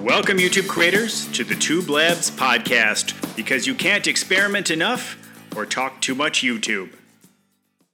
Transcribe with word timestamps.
Welcome, 0.00 0.38
YouTube 0.38 0.66
creators, 0.66 1.30
to 1.32 1.44
the 1.44 1.54
Tube 1.54 1.90
Labs 1.90 2.30
podcast 2.30 3.36
because 3.36 3.66
you 3.66 3.74
can't 3.74 4.06
experiment 4.06 4.70
enough 4.70 5.18
or 5.54 5.66
talk 5.66 6.00
too 6.00 6.14
much 6.14 6.40
YouTube. 6.40 6.94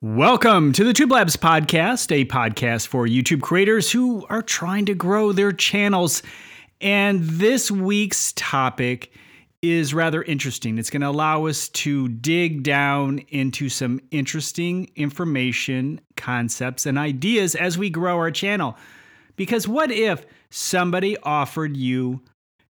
Welcome 0.00 0.72
to 0.74 0.84
the 0.84 0.92
Tube 0.92 1.10
Labs 1.10 1.36
podcast, 1.36 2.12
a 2.12 2.24
podcast 2.24 2.86
for 2.86 3.08
YouTube 3.08 3.42
creators 3.42 3.90
who 3.90 4.24
are 4.28 4.40
trying 4.40 4.86
to 4.86 4.94
grow 4.94 5.32
their 5.32 5.50
channels. 5.50 6.22
And 6.80 7.24
this 7.24 7.72
week's 7.72 8.32
topic 8.34 9.10
is 9.60 9.92
rather 9.92 10.22
interesting. 10.22 10.78
It's 10.78 10.90
going 10.90 11.02
to 11.02 11.08
allow 11.08 11.46
us 11.46 11.68
to 11.70 12.06
dig 12.06 12.62
down 12.62 13.18
into 13.30 13.68
some 13.68 13.98
interesting 14.12 14.92
information, 14.94 16.00
concepts, 16.16 16.86
and 16.86 16.98
ideas 16.98 17.56
as 17.56 17.76
we 17.76 17.90
grow 17.90 18.14
our 18.14 18.30
channel. 18.30 18.76
Because 19.34 19.66
what 19.66 19.90
if 19.90 20.24
somebody 20.50 21.16
offered 21.18 21.76
you 21.76 22.22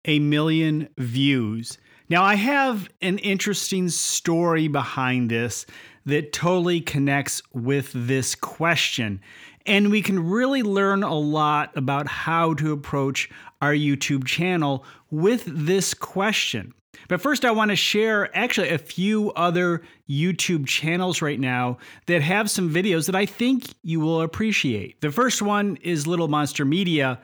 a 0.05 0.19
million 0.19 0.89
views? 0.97 1.77
Now, 2.09 2.23
I 2.23 2.35
have 2.35 2.89
an 3.01 3.17
interesting 3.19 3.89
story 3.89 4.67
behind 4.67 5.29
this 5.29 5.65
that 6.05 6.31
totally 6.31 6.79
connects 6.79 7.41
with 7.53 7.91
this 7.93 8.33
question. 8.33 9.19
And 9.65 9.91
we 9.91 10.01
can 10.01 10.29
really 10.29 10.63
learn 10.63 11.03
a 11.03 11.13
lot 11.13 11.75
about 11.75 12.07
how 12.07 12.53
to 12.55 12.71
approach 12.71 13.29
our 13.61 13.73
YouTube 13.73 14.25
channel 14.25 14.85
with 15.11 15.43
this 15.45 15.93
question. 15.93 16.73
But 17.09 17.21
first, 17.21 17.43
I 17.43 17.51
want 17.51 17.71
to 17.71 17.75
share 17.75 18.35
actually 18.35 18.69
a 18.69 18.77
few 18.77 19.31
other 19.33 19.81
YouTube 20.09 20.65
channels 20.65 21.21
right 21.21 21.39
now 21.39 21.77
that 22.07 22.21
have 22.21 22.49
some 22.49 22.73
videos 22.73 23.05
that 23.05 23.15
I 23.15 23.25
think 23.25 23.65
you 23.83 23.99
will 23.99 24.21
appreciate. 24.21 25.01
The 25.01 25.11
first 25.11 25.41
one 25.41 25.77
is 25.81 26.07
Little 26.07 26.27
Monster 26.29 26.65
Media. 26.65 27.19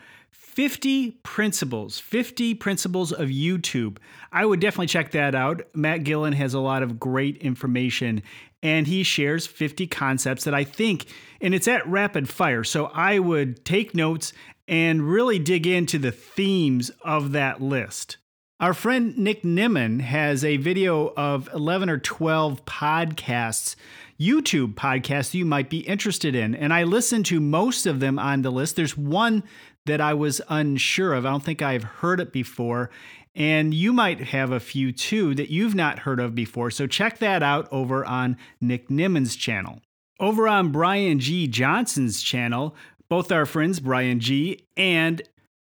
50 0.53 1.11
principles, 1.23 1.99
50 1.99 2.53
principles 2.53 3.11
of 3.11 3.29
YouTube. 3.29 3.97
I 4.31 4.45
would 4.45 4.59
definitely 4.59 4.85
check 4.85 5.09
that 5.11 5.33
out. 5.33 5.63
Matt 5.73 6.01
Gielen 6.01 6.35
has 6.35 6.53
a 6.53 6.59
lot 6.59 6.83
of 6.83 6.99
great 6.99 7.37
information 7.37 8.21
and 8.61 8.85
he 8.85 9.01
shares 9.01 9.47
50 9.47 9.87
concepts 9.87 10.43
that 10.43 10.53
I 10.53 10.63
think, 10.63 11.07
and 11.41 11.55
it's 11.55 11.67
at 11.67 11.85
rapid 11.87 12.29
fire. 12.29 12.63
So 12.63 12.85
I 12.85 13.17
would 13.17 13.65
take 13.65 13.95
notes 13.95 14.31
and 14.67 15.01
really 15.01 15.39
dig 15.39 15.65
into 15.65 15.97
the 15.97 16.11
themes 16.11 16.91
of 17.01 17.31
that 17.31 17.59
list. 17.59 18.17
Our 18.59 18.75
friend 18.75 19.17
Nick 19.17 19.41
Nimmin 19.41 20.01
has 20.01 20.45
a 20.45 20.57
video 20.57 21.13
of 21.17 21.49
11 21.51 21.89
or 21.89 21.97
12 21.97 22.63
podcasts, 22.63 23.75
YouTube 24.19 24.75
podcasts 24.75 25.33
you 25.33 25.45
might 25.45 25.69
be 25.69 25.79
interested 25.79 26.35
in. 26.35 26.53
And 26.55 26.71
I 26.71 26.83
listened 26.83 27.25
to 27.25 27.41
most 27.41 27.87
of 27.87 27.99
them 27.99 28.19
on 28.19 28.43
the 28.43 28.51
list. 28.51 28.75
There's 28.75 28.95
one 28.95 29.43
that 29.85 30.01
I 30.01 30.13
was 30.13 30.41
unsure 30.49 31.13
of. 31.13 31.25
I 31.25 31.31
don't 31.31 31.43
think 31.43 31.61
I've 31.61 31.83
heard 31.83 32.19
it 32.19 32.31
before. 32.31 32.89
And 33.35 33.73
you 33.73 33.91
might 33.93 34.19
have 34.19 34.51
a 34.51 34.59
few 34.59 34.91
too 34.91 35.33
that 35.35 35.49
you've 35.49 35.75
not 35.75 35.99
heard 35.99 36.19
of 36.19 36.35
before. 36.35 36.69
So 36.71 36.85
check 36.87 37.17
that 37.19 37.41
out 37.41 37.67
over 37.71 38.05
on 38.05 38.37
Nick 38.61 38.89
Nimmin's 38.89 39.35
channel. 39.35 39.81
Over 40.19 40.47
on 40.47 40.71
Brian 40.71 41.19
G. 41.19 41.47
Johnson's 41.47 42.21
channel, 42.21 42.75
both 43.09 43.31
our 43.31 43.45
friends 43.45 43.79
Brian 43.79 44.19
G. 44.19 44.65
and 44.77 45.21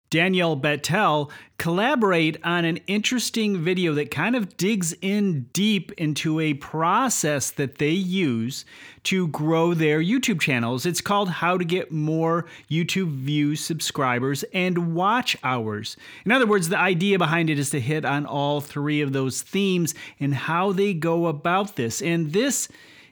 Danielle 0.09 0.57
Bettel 0.57 1.29
collaborate 1.57 2.37
on 2.43 2.65
an 2.65 2.77
interesting 2.87 3.61
video 3.61 3.93
that 3.93 4.09
kind 4.09 4.35
of 4.35 4.57
digs 4.57 4.93
in 5.01 5.43
deep 5.53 5.91
into 5.93 6.39
a 6.39 6.55
process 6.55 7.51
that 7.51 7.77
they 7.77 7.91
use 7.91 8.65
to 9.03 9.27
grow 9.27 9.73
their 9.73 9.99
YouTube 10.01 10.41
channels. 10.41 10.85
It's 10.85 11.01
called 11.01 11.29
How 11.29 11.57
to 11.57 11.65
Get 11.65 11.91
More 11.91 12.45
YouTube 12.71 13.11
Views, 13.11 13.59
Subscribers, 13.59 14.43
and 14.53 14.95
Watch 14.95 15.37
Hours. 15.43 15.95
In 16.25 16.31
other 16.31 16.47
words, 16.47 16.69
the 16.69 16.79
idea 16.79 17.17
behind 17.17 17.49
it 17.49 17.59
is 17.59 17.69
to 17.71 17.79
hit 17.79 18.05
on 18.05 18.25
all 18.25 18.61
three 18.61 19.01
of 19.01 19.13
those 19.13 19.41
themes 19.41 19.93
and 20.19 20.33
how 20.33 20.71
they 20.71 20.93
go 20.93 21.27
about 21.27 21.75
this. 21.75 22.01
And 22.01 22.33
this 22.33 22.67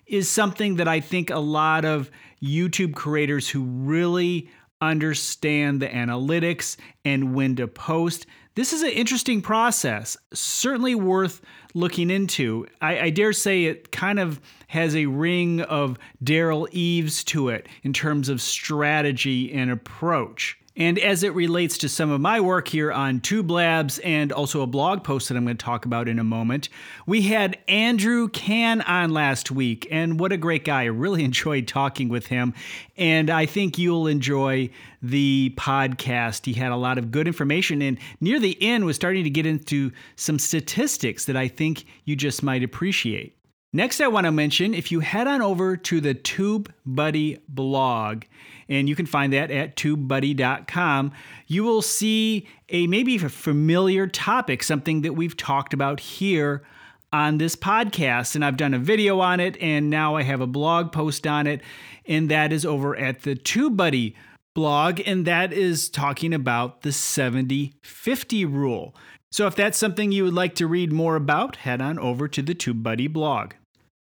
is 0.07 0.29
something 0.29 0.77
that 0.77 0.87
I 0.87 0.99
think 0.99 1.29
a 1.29 1.39
lot 1.39 1.85
of 1.85 2.09
YouTube 2.41 2.95
creators 2.95 3.49
who 3.49 3.63
really 3.63 4.49
understand 4.81 5.81
the 5.81 5.87
analytics 5.87 6.77
and 7.05 7.33
when 7.33 7.55
to 7.55 7.67
post. 7.67 8.25
This 8.55 8.73
is 8.73 8.81
an 8.81 8.89
interesting 8.89 9.41
process, 9.41 10.17
certainly 10.33 10.95
worth 10.95 11.41
looking 11.73 12.09
into. 12.09 12.65
I, 12.81 12.99
I 12.99 13.09
dare 13.11 13.33
say 13.33 13.65
it 13.65 13.91
kind 13.91 14.19
of 14.19 14.41
has 14.67 14.95
a 14.95 15.05
ring 15.05 15.61
of 15.61 15.99
Derral 16.23 16.67
Eves 16.71 17.23
to 17.25 17.49
it 17.49 17.67
in 17.83 17.93
terms 17.93 18.29
of 18.29 18.41
strategy 18.41 19.53
and 19.53 19.69
approach. 19.69 20.57
And 20.77 20.99
as 20.99 21.23
it 21.23 21.33
relates 21.33 21.79
to 21.79 21.89
some 21.89 22.11
of 22.11 22.21
my 22.21 22.39
work 22.39 22.67
here 22.67 22.91
on 22.91 23.19
Tube 23.19 23.49
Labs 23.49 23.97
and 23.99 24.31
also 24.31 24.61
a 24.61 24.67
blog 24.67 25.03
post 25.03 25.27
that 25.27 25.35
I'm 25.35 25.43
going 25.43 25.57
to 25.57 25.65
talk 25.65 25.85
about 25.85 26.07
in 26.07 26.19
a 26.19 26.23
moment, 26.23 26.69
we 27.07 27.23
had 27.23 27.57
Andrew 27.67 28.29
Can 28.29 28.81
on 28.81 29.09
last 29.09 29.49
week. 29.49 29.87
And 29.89 30.19
what 30.19 30.31
a 30.31 30.37
great 30.37 30.63
guy. 30.63 30.83
I 30.83 30.85
really 30.85 31.23
enjoyed 31.25 31.67
talking 31.67 32.09
with 32.09 32.27
him. 32.27 32.53
And 32.95 33.29
I 33.29 33.47
think 33.47 33.77
you'll 33.77 34.07
enjoy 34.07 34.69
the 35.01 35.53
podcast. 35.57 36.45
He 36.45 36.53
had 36.53 36.71
a 36.71 36.75
lot 36.75 36.97
of 36.97 37.11
good 37.11 37.27
information. 37.27 37.81
And 37.81 37.97
near 38.21 38.39
the 38.39 38.57
end, 38.61 38.85
was 38.85 38.95
starting 38.95 39.23
to 39.23 39.29
get 39.29 39.45
into 39.45 39.91
some 40.15 40.37
statistics 40.37 41.25
that 41.25 41.35
I 41.35 41.47
think 41.47 41.85
you 42.05 42.15
just 42.15 42.43
might 42.43 42.63
appreciate. 42.63 43.36
Next, 43.73 43.99
I 43.99 44.07
want 44.07 44.25
to 44.25 44.31
mention 44.31 44.73
if 44.73 44.93
you 44.93 45.01
head 45.01 45.27
on 45.27 45.41
over 45.41 45.75
to 45.75 45.99
the 45.99 46.15
TubeBuddy 46.15 47.41
blog, 47.49 48.23
and 48.69 48.87
you 48.87 48.95
can 48.95 49.05
find 49.05 49.33
that 49.33 49.51
at 49.51 49.75
tubebuddy.com, 49.75 51.11
you 51.47 51.63
will 51.63 51.81
see 51.81 52.47
a 52.69 52.87
maybe 52.87 53.17
a 53.17 53.29
familiar 53.29 54.07
topic, 54.07 54.63
something 54.63 55.01
that 55.01 55.13
we've 55.13 55.35
talked 55.35 55.73
about 55.73 55.99
here 55.99 56.63
on 57.11 57.39
this 57.39 57.57
podcast. 57.57 58.35
And 58.35 58.45
I've 58.45 58.57
done 58.57 58.73
a 58.73 58.79
video 58.79 59.19
on 59.19 59.41
it, 59.41 59.57
and 59.61 59.89
now 59.89 60.15
I 60.15 60.23
have 60.23 60.39
a 60.39 60.47
blog 60.47 60.93
post 60.93 61.27
on 61.27 61.45
it, 61.45 61.61
and 62.05 62.29
that 62.29 62.53
is 62.53 62.65
over 62.65 62.95
at 62.95 63.23
the 63.23 63.35
TubeBuddy 63.35 64.13
blog, 64.57 64.99
and 65.05 65.25
that 65.25 65.53
is 65.53 65.87
talking 65.87 66.33
about 66.33 66.81
the 66.81 66.91
70 66.91 67.75
50 67.83 68.45
rule. 68.45 68.95
So 69.31 69.45
if 69.45 69.55
that's 69.55 69.77
something 69.77 70.11
you 70.11 70.23
would 70.23 70.33
like 70.33 70.55
to 70.55 70.65
read 70.65 70.91
more 70.91 71.15
about, 71.15 71.57
head 71.57 71.79
on 71.79 71.99
over 71.99 72.27
to 72.27 72.41
the 72.41 72.55
TubeBuddy 72.55 73.13
blog. 73.13 73.53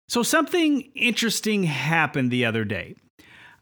So 0.08 0.22
something 0.22 0.90
interesting 0.94 1.64
happened 1.64 2.30
the 2.30 2.46
other 2.46 2.64
day. 2.64 2.94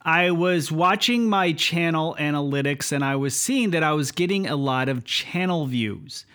I 0.03 0.31
was 0.31 0.71
watching 0.71 1.29
my 1.29 1.51
channel 1.53 2.15
analytics 2.21 2.93
and 2.93 3.05
I 3.05 3.17
was 3.17 3.35
seeing 3.35 3.71
that 3.71 3.83
I 3.83 3.95
was 3.95 4.13
getting 4.13 4.47
a 4.47 4.55
lot 4.55 4.89
of 4.89 5.05
channel 5.05 5.67
views. 5.67 6.27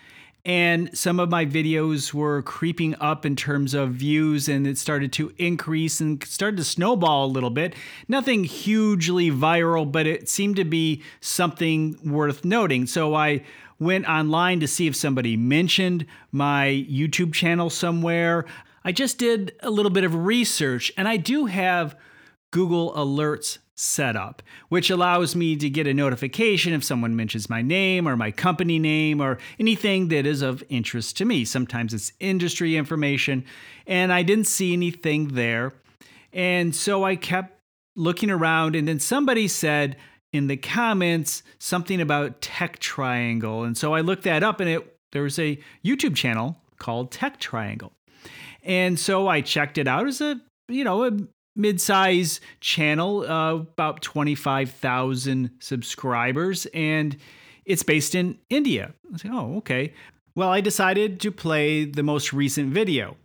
And 0.44 0.96
some 0.96 1.20
of 1.20 1.28
my 1.28 1.44
videos 1.44 2.14
were 2.14 2.42
creeping 2.42 2.94
up 3.00 3.26
in 3.26 3.36
terms 3.36 3.74
of 3.74 3.90
views 3.90 4.48
and 4.48 4.66
it 4.66 4.78
started 4.78 5.12
to 5.14 5.34
increase 5.36 6.00
and 6.00 6.22
started 6.24 6.56
to 6.56 6.64
snowball 6.64 7.26
a 7.26 7.28
little 7.28 7.50
bit. 7.50 7.74
Nothing 8.08 8.44
hugely 8.44 9.30
viral, 9.30 9.90
but 9.90 10.06
it 10.06 10.28
seemed 10.28 10.56
to 10.56 10.64
be 10.64 11.02
something 11.20 11.98
worth 12.04 12.44
noting. 12.44 12.86
So 12.86 13.14
I 13.14 13.44
went 13.78 14.06
online 14.06 14.60
to 14.60 14.68
see 14.68 14.86
if 14.86 14.96
somebody 14.96 15.36
mentioned 15.36 16.06
my 16.32 16.86
YouTube 16.88 17.34
channel 17.34 17.68
somewhere. 17.68 18.46
I 18.84 18.92
just 18.92 19.18
did 19.18 19.52
a 19.60 19.70
little 19.70 19.90
bit 19.90 20.04
of 20.04 20.14
research 20.14 20.90
and 20.96 21.06
I 21.06 21.18
do 21.18 21.46
have 21.46 21.96
Google 22.50 22.92
Alerts 22.94 23.58
set 23.80 24.16
up, 24.16 24.42
which 24.68 24.90
allows 24.90 25.34
me 25.34 25.56
to 25.56 25.70
get 25.70 25.86
a 25.86 25.94
notification 25.94 26.72
if 26.72 26.84
someone 26.84 27.16
mentions 27.16 27.48
my 27.48 27.62
name 27.62 28.06
or 28.06 28.16
my 28.16 28.30
company 28.30 28.78
name 28.78 29.20
or 29.20 29.38
anything 29.58 30.08
that 30.08 30.26
is 30.26 30.42
of 30.42 30.62
interest 30.68 31.16
to 31.16 31.24
me. 31.24 31.44
Sometimes 31.44 31.94
it's 31.94 32.12
industry 32.20 32.76
information, 32.76 33.44
and 33.86 34.12
I 34.12 34.22
didn't 34.22 34.46
see 34.46 34.72
anything 34.72 35.28
there. 35.28 35.72
And 36.32 36.74
so 36.74 37.04
I 37.04 37.16
kept 37.16 37.58
looking 37.96 38.30
around, 38.30 38.76
and 38.76 38.86
then 38.86 39.00
somebody 39.00 39.48
said, 39.48 39.96
in 40.32 40.46
the 40.46 40.56
comments 40.56 41.42
something 41.58 42.00
about 42.00 42.40
Tech 42.40 42.78
Triangle. 42.78 43.64
And 43.64 43.76
so 43.76 43.94
I 43.94 44.00
looked 44.00 44.22
that 44.24 44.42
up 44.42 44.60
and 44.60 44.70
it 44.70 44.96
there 45.12 45.22
was 45.22 45.40
a 45.40 45.58
YouTube 45.84 46.14
channel 46.14 46.56
called 46.78 47.10
Tech 47.10 47.40
Triangle. 47.40 47.92
And 48.62 48.96
so 48.98 49.26
I 49.26 49.40
checked 49.40 49.76
it 49.76 49.88
out 49.88 50.06
as 50.06 50.20
a, 50.20 50.40
you 50.68 50.84
know, 50.84 51.04
a 51.04 51.10
mid-size 51.56 52.40
channel, 52.60 53.22
uh, 53.22 53.54
about 53.54 54.02
25,000 54.02 55.50
subscribers 55.58 56.66
and 56.66 57.16
it's 57.64 57.82
based 57.82 58.14
in 58.14 58.38
India. 58.48 58.94
I 59.12 59.16
said, 59.16 59.30
"Oh, 59.32 59.56
okay." 59.58 59.92
Well, 60.34 60.48
I 60.48 60.60
decided 60.60 61.20
to 61.20 61.30
play 61.30 61.84
the 61.84 62.02
most 62.02 62.32
recent 62.32 62.72
video 62.72 63.16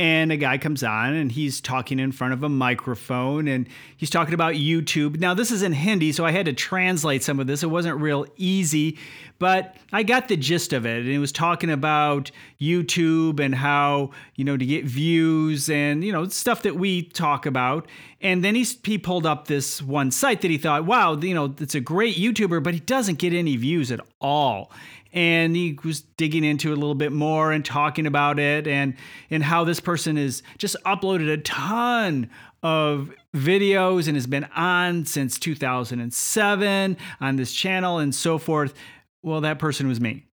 and 0.00 0.32
a 0.32 0.36
guy 0.38 0.56
comes 0.56 0.82
on 0.82 1.12
and 1.12 1.30
he's 1.30 1.60
talking 1.60 1.98
in 1.98 2.10
front 2.10 2.32
of 2.32 2.42
a 2.42 2.48
microphone 2.48 3.46
and 3.46 3.68
he's 3.98 4.08
talking 4.08 4.32
about 4.32 4.54
YouTube. 4.54 5.20
Now, 5.20 5.34
this 5.34 5.50
is 5.50 5.62
in 5.62 5.74
Hindi, 5.74 6.10
so 6.12 6.24
I 6.24 6.30
had 6.30 6.46
to 6.46 6.54
translate 6.54 7.22
some 7.22 7.38
of 7.38 7.46
this. 7.46 7.62
It 7.62 7.66
wasn't 7.66 8.00
real 8.00 8.24
easy, 8.38 8.98
but 9.38 9.76
I 9.92 10.02
got 10.02 10.28
the 10.28 10.38
gist 10.38 10.72
of 10.72 10.86
it. 10.86 11.00
And 11.00 11.08
it 11.10 11.18
was 11.18 11.32
talking 11.32 11.68
about 11.68 12.30
YouTube 12.58 13.40
and 13.40 13.54
how, 13.54 14.12
you 14.36 14.44
know, 14.44 14.56
to 14.56 14.64
get 14.64 14.86
views 14.86 15.68
and, 15.68 16.02
you 16.02 16.14
know, 16.14 16.26
stuff 16.28 16.62
that 16.62 16.76
we 16.76 17.02
talk 17.02 17.44
about. 17.44 17.86
And 18.22 18.42
then 18.42 18.54
he, 18.54 18.66
he 18.82 18.96
pulled 18.96 19.26
up 19.26 19.48
this 19.48 19.82
one 19.82 20.12
site 20.12 20.40
that 20.40 20.50
he 20.50 20.56
thought, 20.56 20.86
wow, 20.86 21.14
you 21.14 21.34
know, 21.34 21.54
it's 21.58 21.74
a 21.74 21.80
great 21.80 22.16
YouTuber, 22.16 22.62
but 22.62 22.72
he 22.72 22.80
doesn't 22.80 23.18
get 23.18 23.34
any 23.34 23.56
views 23.56 23.92
at 23.92 24.00
all. 24.18 24.72
And 25.12 25.56
he 25.56 25.78
was 25.84 26.02
digging 26.02 26.44
into 26.44 26.70
it 26.70 26.76
a 26.76 26.80
little 26.80 26.94
bit 26.94 27.12
more 27.12 27.50
and 27.52 27.64
talking 27.64 28.06
about 28.06 28.38
it 28.38 28.66
and 28.66 28.94
and 29.28 29.42
how 29.42 29.64
this 29.64 29.80
person 29.80 30.16
has 30.16 30.42
just 30.58 30.76
uploaded 30.86 31.32
a 31.32 31.38
ton 31.38 32.30
of 32.62 33.10
videos 33.34 34.06
and 34.06 34.16
has 34.16 34.26
been 34.26 34.44
on 34.56 35.04
since 35.06 35.38
2007 35.38 36.96
on 37.20 37.36
this 37.36 37.52
channel 37.52 37.98
and 37.98 38.14
so 38.14 38.38
forth. 38.38 38.74
Well, 39.22 39.40
that 39.42 39.58
person 39.58 39.88
was 39.88 40.00
me. 40.00 40.26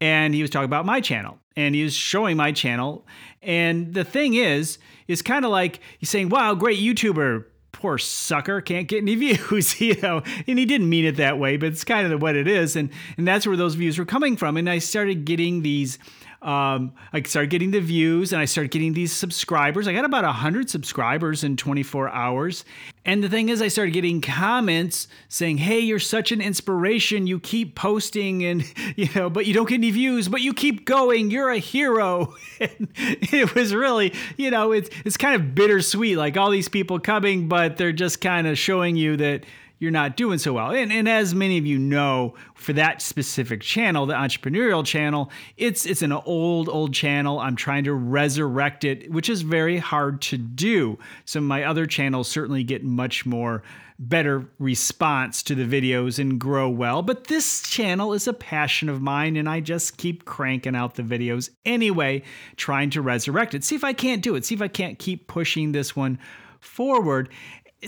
And 0.00 0.34
he 0.34 0.42
was 0.42 0.50
talking 0.50 0.64
about 0.64 0.86
my 0.86 1.00
channel 1.00 1.38
and 1.56 1.74
he 1.74 1.84
was 1.84 1.94
showing 1.94 2.36
my 2.36 2.52
channel. 2.52 3.06
And 3.40 3.94
the 3.94 4.04
thing 4.04 4.34
is, 4.34 4.78
is 5.08 5.22
kind 5.22 5.44
of 5.44 5.50
like 5.50 5.80
he's 5.98 6.10
saying, 6.10 6.28
wow, 6.28 6.54
great 6.54 6.78
YouTuber, 6.80 7.44
poor 7.72 7.98
sucker 7.98 8.60
can't 8.60 8.86
get 8.88 9.02
any 9.02 9.14
views 9.16 9.80
you 9.80 10.00
know? 10.00 10.22
And 10.46 10.58
he 10.58 10.64
didn't 10.64 10.88
mean 10.88 11.04
it 11.04 11.16
that 11.16 11.38
way 11.38 11.56
but 11.56 11.70
it's 11.70 11.84
kind 11.84 12.10
of 12.10 12.22
what 12.22 12.36
it 12.36 12.46
is 12.46 12.76
and 12.76 12.90
and 13.16 13.26
that's 13.26 13.46
where 13.46 13.56
those 13.56 13.74
views 13.74 13.98
were 13.98 14.04
coming 14.04 14.36
from. 14.36 14.56
And 14.56 14.68
i 14.68 14.78
started 14.78 15.24
getting 15.24 15.62
these 15.62 15.98
um, 16.42 16.92
I 17.12 17.22
started 17.22 17.50
getting 17.50 17.70
the 17.70 17.80
views 17.80 18.32
and 18.32 18.42
I 18.42 18.46
started 18.46 18.72
getting 18.72 18.94
these 18.94 19.12
subscribers. 19.12 19.86
I 19.86 19.92
got 19.92 20.04
about 20.04 20.24
100 20.24 20.68
subscribers 20.68 21.44
in 21.44 21.56
24 21.56 22.08
hours. 22.08 22.64
And 23.04 23.22
the 23.22 23.28
thing 23.28 23.48
is, 23.48 23.62
I 23.62 23.68
started 23.68 23.92
getting 23.92 24.20
comments 24.20 25.06
saying, 25.28 25.58
Hey, 25.58 25.78
you're 25.78 26.00
such 26.00 26.32
an 26.32 26.40
inspiration. 26.40 27.28
You 27.28 27.38
keep 27.38 27.76
posting 27.76 28.44
and, 28.44 28.64
you 28.96 29.08
know, 29.14 29.30
but 29.30 29.46
you 29.46 29.54
don't 29.54 29.68
get 29.68 29.76
any 29.76 29.92
views, 29.92 30.28
but 30.28 30.40
you 30.40 30.52
keep 30.52 30.84
going. 30.84 31.30
You're 31.30 31.50
a 31.50 31.58
hero. 31.58 32.34
and 32.60 32.88
it 32.96 33.54
was 33.54 33.72
really, 33.72 34.12
you 34.36 34.50
know, 34.50 34.72
it's, 34.72 34.90
it's 35.04 35.16
kind 35.16 35.36
of 35.36 35.54
bittersweet. 35.54 36.16
Like 36.16 36.36
all 36.36 36.50
these 36.50 36.68
people 36.68 36.98
coming, 36.98 37.48
but 37.48 37.76
they're 37.76 37.92
just 37.92 38.20
kind 38.20 38.48
of 38.48 38.58
showing 38.58 38.96
you 38.96 39.16
that 39.18 39.44
you're 39.82 39.90
not 39.90 40.16
doing 40.16 40.38
so 40.38 40.52
well. 40.52 40.70
And, 40.70 40.92
and 40.92 41.08
as 41.08 41.34
many 41.34 41.58
of 41.58 41.66
you 41.66 41.76
know, 41.76 42.34
for 42.54 42.72
that 42.74 43.02
specific 43.02 43.62
channel, 43.62 44.06
the 44.06 44.14
entrepreneurial 44.14 44.86
channel, 44.86 45.28
it's 45.56 45.84
it's 45.86 46.02
an 46.02 46.12
old 46.12 46.68
old 46.68 46.94
channel. 46.94 47.40
I'm 47.40 47.56
trying 47.56 47.82
to 47.84 47.92
resurrect 47.92 48.84
it, 48.84 49.10
which 49.10 49.28
is 49.28 49.42
very 49.42 49.78
hard 49.78 50.22
to 50.22 50.38
do. 50.38 51.00
Some 51.24 51.42
of 51.42 51.48
my 51.48 51.64
other 51.64 51.84
channels 51.86 52.28
certainly 52.28 52.62
get 52.62 52.84
much 52.84 53.26
more 53.26 53.64
better 53.98 54.48
response 54.60 55.42
to 55.42 55.56
the 55.56 55.64
videos 55.64 56.20
and 56.20 56.38
grow 56.38 56.68
well. 56.68 57.02
But 57.02 57.26
this 57.26 57.68
channel 57.68 58.12
is 58.12 58.28
a 58.28 58.32
passion 58.32 58.88
of 58.88 59.02
mine, 59.02 59.36
and 59.36 59.48
I 59.48 59.58
just 59.58 59.96
keep 59.96 60.24
cranking 60.24 60.76
out 60.76 60.94
the 60.94 61.02
videos 61.02 61.50
anyway, 61.64 62.22
trying 62.54 62.90
to 62.90 63.02
resurrect 63.02 63.52
it. 63.52 63.64
See 63.64 63.74
if 63.74 63.82
I 63.82 63.94
can't 63.94 64.22
do 64.22 64.36
it. 64.36 64.44
See 64.44 64.54
if 64.54 64.62
I 64.62 64.68
can't 64.68 65.00
keep 65.00 65.26
pushing 65.26 65.72
this 65.72 65.96
one 65.96 66.20
forward. 66.60 67.30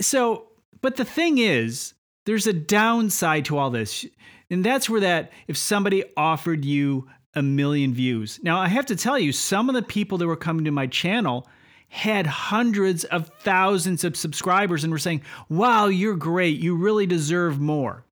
So 0.01 0.47
but 0.85 0.97
the 0.97 1.03
thing 1.03 1.39
is, 1.39 1.95
there's 2.27 2.45
a 2.45 2.53
downside 2.53 3.45
to 3.45 3.57
all 3.57 3.71
this. 3.71 4.05
And 4.51 4.63
that's 4.63 4.87
where 4.87 5.01
that 5.01 5.31
if 5.47 5.57
somebody 5.57 6.03
offered 6.15 6.63
you 6.63 7.07
a 7.33 7.41
million 7.41 7.91
views. 7.91 8.39
Now, 8.43 8.59
I 8.59 8.67
have 8.67 8.85
to 8.85 8.95
tell 8.95 9.17
you, 9.17 9.31
some 9.31 9.67
of 9.67 9.73
the 9.73 9.81
people 9.81 10.19
that 10.19 10.27
were 10.27 10.35
coming 10.35 10.63
to 10.65 10.69
my 10.69 10.85
channel 10.85 11.47
had 11.87 12.27
hundreds 12.27 13.03
of 13.05 13.31
thousands 13.39 14.03
of 14.03 14.15
subscribers 14.15 14.83
and 14.83 14.93
were 14.93 14.99
saying, 14.99 15.23
Wow, 15.49 15.87
you're 15.87 16.15
great. 16.15 16.59
You 16.59 16.75
really 16.75 17.07
deserve 17.07 17.59
more. 17.59 18.05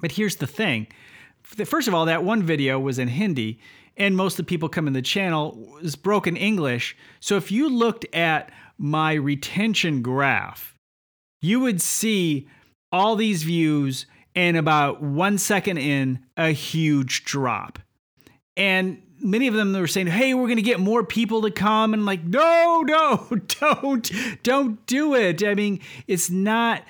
But 0.00 0.12
here's 0.12 0.36
the 0.36 0.46
thing 0.46 0.86
first 1.42 1.88
of 1.88 1.94
all, 1.94 2.06
that 2.06 2.22
one 2.22 2.44
video 2.44 2.78
was 2.78 3.00
in 3.00 3.08
Hindi, 3.08 3.58
and 3.96 4.16
most 4.16 4.34
of 4.34 4.46
the 4.46 4.50
people 4.50 4.68
coming 4.68 4.94
to 4.94 4.98
the 5.00 5.02
channel 5.02 5.76
was 5.82 5.96
broken 5.96 6.36
English. 6.36 6.96
So 7.18 7.36
if 7.36 7.50
you 7.50 7.68
looked 7.68 8.06
at 8.14 8.52
my 8.78 9.14
retention 9.14 10.00
graph, 10.00 10.71
you 11.42 11.60
would 11.60 11.82
see 11.82 12.48
all 12.90 13.16
these 13.16 13.42
views 13.42 14.06
and 14.34 14.56
about 14.56 15.02
one 15.02 15.36
second 15.36 15.76
in 15.76 16.20
a 16.36 16.50
huge 16.52 17.24
drop. 17.24 17.78
And 18.56 19.02
many 19.20 19.46
of 19.48 19.54
them 19.54 19.72
were 19.72 19.86
saying, 19.86 20.06
"Hey, 20.06 20.32
we're 20.34 20.46
going 20.46 20.56
to 20.56 20.62
get 20.62 20.80
more 20.80 21.04
people 21.04 21.42
to 21.42 21.50
come," 21.50 21.92
and 21.92 22.06
like, 22.06 22.24
"No, 22.24 22.82
no, 22.86 23.28
don't, 23.60 24.10
don't 24.42 24.86
do 24.86 25.14
it." 25.14 25.44
I 25.44 25.54
mean, 25.54 25.80
it's 26.06 26.30
not. 26.30 26.84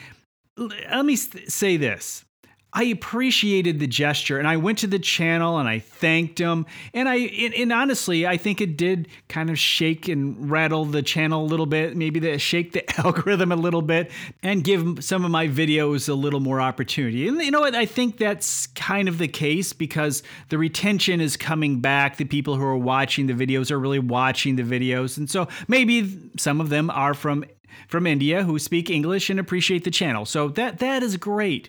Let 0.56 1.04
me 1.04 1.16
say 1.16 1.76
this: 1.76 2.24
I 2.74 2.84
appreciated 2.84 3.80
the 3.80 3.86
gesture 3.86 4.38
and 4.38 4.48
I 4.48 4.56
went 4.56 4.78
to 4.78 4.86
the 4.86 4.98
channel 4.98 5.58
and 5.58 5.68
I 5.68 5.78
thanked 5.78 6.38
him. 6.38 6.64
And 6.94 7.06
I 7.06 7.16
and, 7.16 7.54
and, 7.54 7.72
honestly, 7.72 8.26
I 8.26 8.38
think 8.38 8.62
it 8.62 8.78
did 8.78 9.08
kind 9.28 9.50
of 9.50 9.58
shake 9.58 10.08
and 10.08 10.50
rattle 10.50 10.86
the 10.86 11.02
channel 11.02 11.42
a 11.42 11.44
little 11.44 11.66
bit, 11.66 11.96
maybe 11.96 12.18
the 12.18 12.38
shake 12.38 12.72
the 12.72 13.00
algorithm 13.04 13.52
a 13.52 13.56
little 13.56 13.82
bit 13.82 14.10
and 14.42 14.64
give 14.64 15.04
some 15.04 15.24
of 15.24 15.30
my 15.30 15.48
videos 15.48 16.08
a 16.08 16.14
little 16.14 16.40
more 16.40 16.62
opportunity. 16.62 17.28
And 17.28 17.40
you 17.42 17.50
know 17.50 17.60
what? 17.60 17.74
I 17.74 17.84
think 17.84 18.16
that's 18.16 18.68
kind 18.68 19.06
of 19.06 19.18
the 19.18 19.28
case 19.28 19.74
because 19.74 20.22
the 20.48 20.56
retention 20.56 21.20
is 21.20 21.36
coming 21.36 21.80
back. 21.80 22.16
The 22.16 22.24
people 22.24 22.56
who 22.56 22.64
are 22.64 22.76
watching 22.76 23.26
the 23.26 23.34
videos 23.34 23.70
are 23.70 23.78
really 23.78 23.98
watching 23.98 24.56
the 24.56 24.62
videos. 24.62 25.18
And 25.18 25.28
so 25.28 25.46
maybe 25.68 26.30
some 26.38 26.58
of 26.58 26.70
them 26.70 26.88
are 26.90 27.12
from 27.12 27.44
from 27.88 28.06
India 28.06 28.44
who 28.44 28.58
speak 28.58 28.88
English 28.88 29.28
and 29.28 29.38
appreciate 29.38 29.84
the 29.84 29.90
channel. 29.90 30.24
So 30.24 30.48
that 30.48 30.78
that 30.78 31.02
is 31.02 31.18
great. 31.18 31.68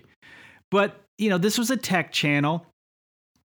But, 0.74 1.04
you 1.20 1.30
know, 1.30 1.38
this 1.38 1.60
was 1.60 1.70
a 1.70 1.78
tech 1.78 2.12
channel. 2.12 2.66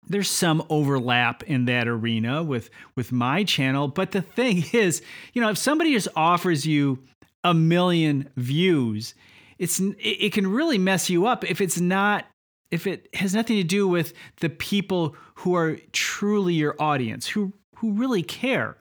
There's 0.09 0.29
some 0.29 0.61
overlap 0.69 1.41
in 1.43 1.63
that 1.65 1.87
arena 1.87 2.43
with 2.43 2.69
with 2.97 3.13
my 3.13 3.45
channel, 3.45 3.87
but 3.87 4.11
the 4.11 4.21
thing 4.21 4.65
is, 4.73 5.01
you 5.31 5.41
know, 5.41 5.49
if 5.49 5.57
somebody 5.57 5.93
just 5.93 6.09
offers 6.17 6.67
you 6.67 7.01
a 7.45 7.53
million 7.53 8.29
views, 8.35 9.15
it's 9.57 9.79
it 9.99 10.33
can 10.33 10.47
really 10.47 10.77
mess 10.77 11.09
you 11.09 11.25
up 11.25 11.49
if 11.49 11.61
it's 11.61 11.79
not 11.79 12.25
if 12.71 12.85
it 12.85 13.07
has 13.15 13.33
nothing 13.33 13.55
to 13.55 13.63
do 13.63 13.87
with 13.87 14.13
the 14.41 14.49
people 14.49 15.15
who 15.35 15.55
are 15.55 15.77
truly 15.93 16.55
your 16.55 16.75
audience, 16.77 17.25
who 17.25 17.53
who 17.77 17.93
really 17.93 18.21
care. 18.21 18.75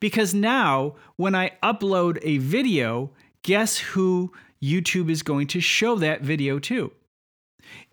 Because 0.00 0.32
now 0.32 0.94
when 1.16 1.34
I 1.34 1.50
upload 1.62 2.18
a 2.22 2.38
video, 2.38 3.10
guess 3.42 3.76
who 3.76 4.32
YouTube 4.62 5.10
is 5.10 5.22
going 5.22 5.46
to 5.48 5.60
show 5.60 5.96
that 5.96 6.22
video 6.22 6.58
to? 6.60 6.90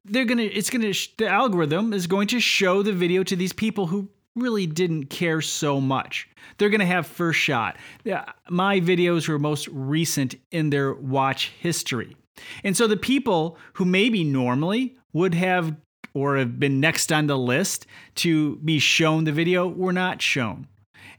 They're 0.06 0.26
gonna 0.26 0.44
it's 0.44 0.70
gonna 0.70 0.94
the 1.18 1.28
algorithm 1.28 1.94
is 1.94 2.08
going 2.08 2.28
to 2.28 2.40
show 2.40 2.82
the 2.82 2.94
video 2.94 3.24
to 3.24 3.36
these 3.36 3.54
people 3.54 3.88
who 3.88 4.10
really 4.36 4.66
didn't 4.66 5.06
care 5.06 5.42
so 5.42 5.82
much. 5.82 6.30
They're 6.58 6.70
to 6.80 6.86
have 6.86 7.08
first 7.08 7.40
shot. 7.40 7.78
My 8.50 8.80
videos 8.80 9.28
were 9.28 9.40
most 9.40 9.68
recent 9.70 10.36
in 10.52 10.70
their 10.70 10.94
watch 10.94 11.52
history. 11.60 12.16
And 12.64 12.76
so 12.76 12.88
the 12.88 12.98
people 12.98 13.58
who 13.74 13.86
maybe 13.86 14.24
normally 14.24 14.98
would 15.14 15.34
have 15.34 15.76
or 16.14 16.38
have 16.38 16.60
been 16.60 16.80
next 16.80 17.12
on 17.12 17.28
the 17.28 17.38
list 17.38 17.86
to 18.16 18.56
be 18.58 18.80
shown 18.80 19.26
the 19.26 19.32
video 19.32 19.68
were 19.68 19.94
not 19.94 20.22
shown. 20.22 20.68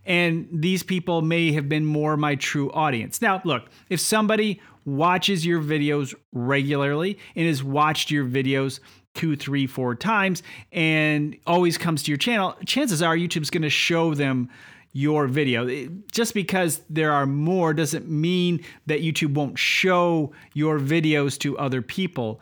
And 0.04 0.48
these 0.50 0.82
people 0.82 1.20
may 1.22 1.52
have 1.52 1.68
been 1.68 1.84
more 1.84 2.16
my 2.16 2.34
true 2.34 2.70
audience. 2.72 3.20
Now, 3.20 3.42
look, 3.44 3.64
if 3.90 4.00
somebody 4.00 4.60
watches 4.84 5.44
your 5.44 5.60
videos 5.60 6.14
regularly 6.32 7.18
and 7.36 7.46
has 7.46 7.62
watched 7.62 8.10
your 8.10 8.24
videos 8.24 8.80
two, 9.14 9.36
three, 9.36 9.66
four 9.66 9.94
times 9.94 10.42
and 10.72 11.36
always 11.46 11.76
comes 11.76 12.02
to 12.04 12.10
your 12.10 12.18
channel, 12.18 12.56
chances 12.64 13.02
are 13.02 13.16
YouTube's 13.16 13.50
going 13.50 13.62
to 13.62 13.70
show 13.70 14.14
them 14.14 14.48
your 14.92 15.26
video. 15.26 15.88
Just 16.10 16.34
because 16.34 16.82
there 16.90 17.12
are 17.12 17.26
more 17.26 17.74
doesn't 17.74 18.08
mean 18.08 18.64
that 18.86 19.02
YouTube 19.02 19.34
won't 19.34 19.58
show 19.58 20.32
your 20.54 20.78
videos 20.78 21.38
to 21.38 21.58
other 21.58 21.82
people. 21.82 22.40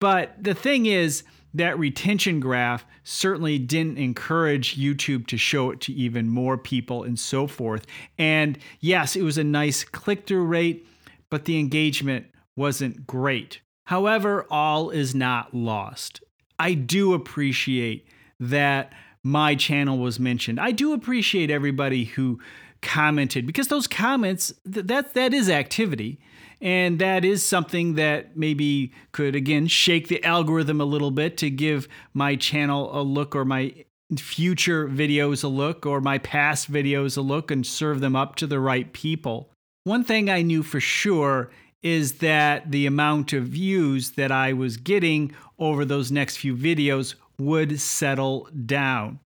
But 0.00 0.42
the 0.42 0.54
thing 0.54 0.86
is, 0.86 1.24
that 1.54 1.78
retention 1.78 2.40
graph 2.40 2.84
certainly 3.04 3.58
didn't 3.58 3.96
encourage 3.96 4.76
YouTube 4.76 5.26
to 5.28 5.36
show 5.36 5.70
it 5.70 5.80
to 5.82 5.92
even 5.92 6.28
more 6.28 6.58
people 6.58 7.04
and 7.04 7.18
so 7.18 7.46
forth. 7.46 7.86
And 8.18 8.58
yes, 8.80 9.14
it 9.14 9.22
was 9.22 9.38
a 9.38 9.44
nice 9.44 9.84
click 9.84 10.26
through 10.26 10.44
rate, 10.46 10.86
but 11.34 11.46
the 11.46 11.58
engagement 11.58 12.26
wasn't 12.54 13.08
great. 13.08 13.60
However, 13.86 14.46
all 14.50 14.90
is 14.90 15.16
not 15.16 15.52
lost. 15.52 16.22
I 16.60 16.74
do 16.74 17.12
appreciate 17.12 18.06
that 18.38 18.92
my 19.24 19.56
channel 19.56 19.98
was 19.98 20.20
mentioned. 20.20 20.60
I 20.60 20.70
do 20.70 20.92
appreciate 20.92 21.50
everybody 21.50 22.04
who 22.04 22.38
commented 22.82 23.48
because 23.48 23.66
those 23.66 23.88
comments 23.88 24.54
that 24.64 25.14
that 25.14 25.34
is 25.34 25.50
activity 25.50 26.20
and 26.60 27.00
that 27.00 27.24
is 27.24 27.44
something 27.44 27.96
that 27.96 28.36
maybe 28.36 28.92
could 29.10 29.34
again 29.34 29.66
shake 29.66 30.06
the 30.06 30.22
algorithm 30.22 30.80
a 30.80 30.84
little 30.84 31.10
bit 31.10 31.36
to 31.38 31.50
give 31.50 31.88
my 32.12 32.36
channel 32.36 32.96
a 32.96 33.02
look 33.02 33.34
or 33.34 33.44
my 33.44 33.74
future 34.16 34.86
videos 34.86 35.42
a 35.42 35.48
look 35.48 35.84
or 35.84 36.00
my 36.00 36.18
past 36.18 36.70
videos 36.70 37.18
a 37.18 37.22
look 37.22 37.50
and 37.50 37.66
serve 37.66 37.98
them 37.98 38.14
up 38.14 38.36
to 38.36 38.46
the 38.46 38.60
right 38.60 38.92
people. 38.92 39.50
One 39.84 40.02
thing 40.02 40.30
I 40.30 40.40
knew 40.40 40.62
for 40.62 40.80
sure 40.80 41.50
is 41.82 42.14
that 42.14 42.70
the 42.70 42.86
amount 42.86 43.34
of 43.34 43.44
views 43.44 44.12
that 44.12 44.32
I 44.32 44.54
was 44.54 44.78
getting 44.78 45.34
over 45.58 45.84
those 45.84 46.10
next 46.10 46.38
few 46.38 46.56
videos 46.56 47.14
would 47.38 47.78
settle 47.78 48.48
down. 48.64 49.20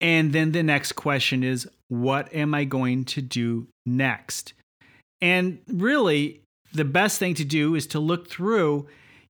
And 0.00 0.32
then 0.32 0.52
the 0.52 0.62
next 0.62 0.92
question 0.92 1.42
is, 1.42 1.68
what 1.88 2.32
am 2.32 2.54
I 2.54 2.64
going 2.64 3.04
to 3.06 3.20
do 3.20 3.66
next? 3.84 4.52
And 5.20 5.58
really, 5.66 6.40
the 6.72 6.84
best 6.84 7.18
thing 7.18 7.34
to 7.34 7.44
do 7.44 7.74
is 7.74 7.88
to 7.88 7.98
look 7.98 8.28
through, 8.28 8.86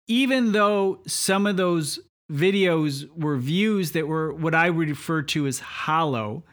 even 0.07 0.53
though 0.53 0.99
some 1.05 1.45
of 1.45 1.57
those 1.57 1.99
videos 2.31 3.07
were 3.15 3.37
views 3.37 3.91
that 3.91 4.07
were 4.07 4.33
what 4.33 4.55
I 4.55 4.69
would 4.69 4.87
refer 4.87 5.21
to 5.23 5.45
as 5.45 5.59
hollow 5.59 6.43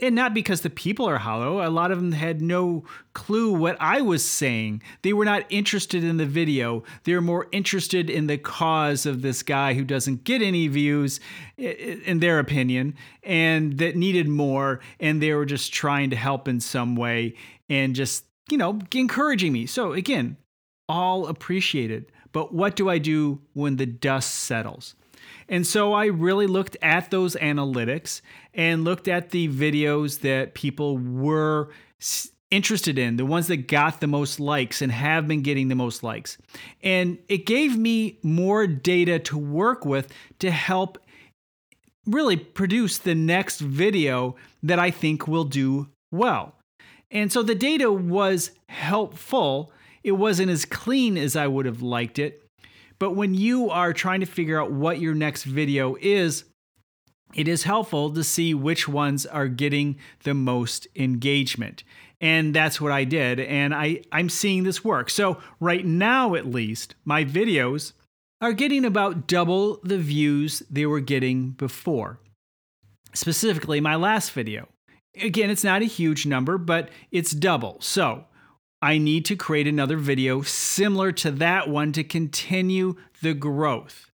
and 0.00 0.14
not 0.14 0.34
because 0.34 0.60
the 0.60 0.70
people 0.70 1.08
are 1.08 1.18
hollow. 1.18 1.66
A 1.66 1.70
lot 1.70 1.90
of 1.90 1.98
them 1.98 2.12
had 2.12 2.42
no 2.42 2.84
clue 3.12 3.52
what 3.52 3.76
I 3.80 4.00
was 4.00 4.24
saying. 4.24 4.82
They 5.02 5.12
were 5.12 5.24
not 5.24 5.44
interested 5.48 6.04
in 6.04 6.16
the 6.16 6.26
video. 6.26 6.82
They 7.04 7.14
were 7.14 7.20
more 7.20 7.48
interested 7.52 8.10
in 8.10 8.26
the 8.26 8.38
cause 8.38 9.06
of 9.06 9.22
this 9.22 9.42
guy 9.42 9.74
who 9.74 9.84
doesn't 9.84 10.24
get 10.24 10.42
any 10.42 10.68
views, 10.68 11.20
in 11.56 12.20
their 12.20 12.38
opinion, 12.38 12.94
and 13.22 13.78
that 13.78 13.96
needed 13.96 14.28
more. 14.28 14.80
And 15.00 15.22
they 15.22 15.32
were 15.32 15.46
just 15.46 15.72
trying 15.72 16.10
to 16.10 16.16
help 16.16 16.48
in 16.48 16.60
some 16.60 16.96
way 16.96 17.34
and 17.68 17.94
just, 17.94 18.24
you 18.50 18.58
know, 18.58 18.80
encouraging 18.94 19.52
me. 19.52 19.66
So, 19.66 19.92
again, 19.92 20.36
all 20.88 21.26
appreciated. 21.26 22.12
But 22.32 22.52
what 22.52 22.76
do 22.76 22.88
I 22.88 22.98
do 22.98 23.40
when 23.54 23.76
the 23.76 23.86
dust 23.86 24.34
settles? 24.34 24.94
And 25.48 25.66
so 25.66 25.92
I 25.92 26.06
really 26.06 26.46
looked 26.46 26.76
at 26.82 27.10
those 27.10 27.36
analytics 27.36 28.20
and 28.54 28.84
looked 28.84 29.08
at 29.08 29.30
the 29.30 29.48
videos 29.48 30.20
that 30.20 30.54
people 30.54 30.98
were 30.98 31.70
interested 32.50 32.98
in, 32.98 33.16
the 33.16 33.26
ones 33.26 33.48
that 33.48 33.68
got 33.68 34.00
the 34.00 34.06
most 34.06 34.38
likes 34.38 34.80
and 34.80 34.92
have 34.92 35.26
been 35.26 35.42
getting 35.42 35.68
the 35.68 35.74
most 35.74 36.02
likes. 36.02 36.38
And 36.82 37.18
it 37.28 37.46
gave 37.46 37.76
me 37.76 38.18
more 38.22 38.66
data 38.66 39.18
to 39.20 39.38
work 39.38 39.84
with 39.84 40.12
to 40.38 40.50
help 40.50 40.98
really 42.06 42.36
produce 42.36 42.98
the 42.98 43.14
next 43.14 43.60
video 43.60 44.36
that 44.62 44.78
I 44.78 44.90
think 44.90 45.26
will 45.26 45.44
do 45.44 45.88
well. 46.12 46.54
And 47.10 47.32
so 47.32 47.42
the 47.42 47.54
data 47.54 47.90
was 47.90 48.52
helpful. 48.68 49.72
It 50.04 50.12
wasn't 50.12 50.50
as 50.50 50.64
clean 50.64 51.16
as 51.16 51.34
I 51.34 51.46
would 51.48 51.66
have 51.66 51.82
liked 51.82 52.18
it, 52.18 52.45
but 52.98 53.12
when 53.12 53.34
you 53.34 53.70
are 53.70 53.92
trying 53.92 54.20
to 54.20 54.26
figure 54.26 54.60
out 54.60 54.72
what 54.72 55.00
your 55.00 55.14
next 55.14 55.44
video 55.44 55.96
is, 56.00 56.44
it 57.34 57.48
is 57.48 57.64
helpful 57.64 58.10
to 58.12 58.24
see 58.24 58.54
which 58.54 58.88
ones 58.88 59.26
are 59.26 59.48
getting 59.48 59.98
the 60.22 60.34
most 60.34 60.86
engagement. 60.96 61.82
And 62.20 62.54
that's 62.54 62.80
what 62.80 62.92
I 62.92 63.04
did. 63.04 63.40
And 63.40 63.74
I, 63.74 64.02
I'm 64.10 64.30
seeing 64.30 64.62
this 64.62 64.84
work. 64.84 65.10
So, 65.10 65.38
right 65.60 65.84
now, 65.84 66.34
at 66.34 66.46
least, 66.46 66.94
my 67.04 67.24
videos 67.24 67.92
are 68.40 68.52
getting 68.52 68.84
about 68.84 69.26
double 69.26 69.80
the 69.82 69.98
views 69.98 70.62
they 70.70 70.86
were 70.86 71.00
getting 71.00 71.50
before. 71.50 72.20
Specifically, 73.12 73.80
my 73.80 73.96
last 73.96 74.32
video. 74.32 74.68
Again, 75.20 75.50
it's 75.50 75.64
not 75.64 75.82
a 75.82 75.86
huge 75.86 76.26
number, 76.26 76.56
but 76.58 76.90
it's 77.10 77.32
double. 77.32 77.78
So, 77.80 78.24
I 78.86 78.98
need 78.98 79.24
to 79.24 79.34
create 79.34 79.66
another 79.66 79.96
video 79.96 80.42
similar 80.42 81.10
to 81.10 81.32
that 81.32 81.68
one 81.68 81.90
to 81.90 82.04
continue 82.04 82.94
the 83.20 83.34
growth. 83.34 84.12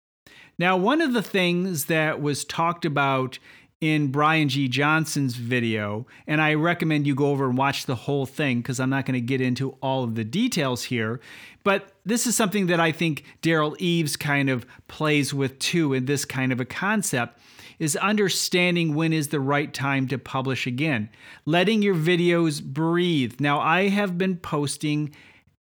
Now, 0.59 0.75
one 0.75 1.00
of 1.00 1.13
the 1.13 1.21
things 1.21 1.86
that 1.86 2.21
was 2.21 2.43
talked 2.43 2.83
about 2.83 3.39
in 3.79 4.07
Brian 4.12 4.50
G. 4.50 4.67
Johnson's 4.67 5.38
video, 5.38 6.05
and 6.27 6.41
I 6.41 6.55
recommend 6.55 7.07
you 7.07 7.15
go 7.15 7.27
over 7.27 7.47
and 7.47 7.57
watch 7.57 7.86
the 7.86 7.95
whole 7.95 8.25
thing 8.25 8.57
because 8.57 8.81
I'm 8.81 8.89
not 8.89 9.05
going 9.05 9.13
to 9.13 9.21
get 9.21 9.39
into 9.39 9.69
all 9.81 10.03
of 10.03 10.15
the 10.15 10.25
details 10.25 10.83
here. 10.83 11.21
But 11.63 11.93
this 12.05 12.27
is 12.27 12.36
something 12.36 12.67
that 12.67 12.81
I 12.81 12.91
think 12.91 13.24
Derral 13.41 13.74
Eves 13.79 14.17
kind 14.17 14.50
of 14.50 14.65
plays 14.89 15.33
with 15.33 15.59
too 15.59 15.93
in 15.93 16.07
this 16.07 16.25
kind 16.25 16.51
of 16.51 16.59
a 16.59 16.65
concept 16.65 17.39
is 17.79 17.96
understanding 17.98 18.96
when 18.96 19.13
is 19.13 19.29
the 19.29 19.39
right 19.39 19.74
time 19.74 20.07
to 20.07 20.17
publish 20.17 20.67
again, 20.67 21.10
letting 21.46 21.81
your 21.81 21.96
videos 21.96 22.63
breathe. 22.63 23.39
Now, 23.39 23.60
I 23.60 23.89
have 23.89 24.17
been 24.17 24.38
posting 24.38 25.13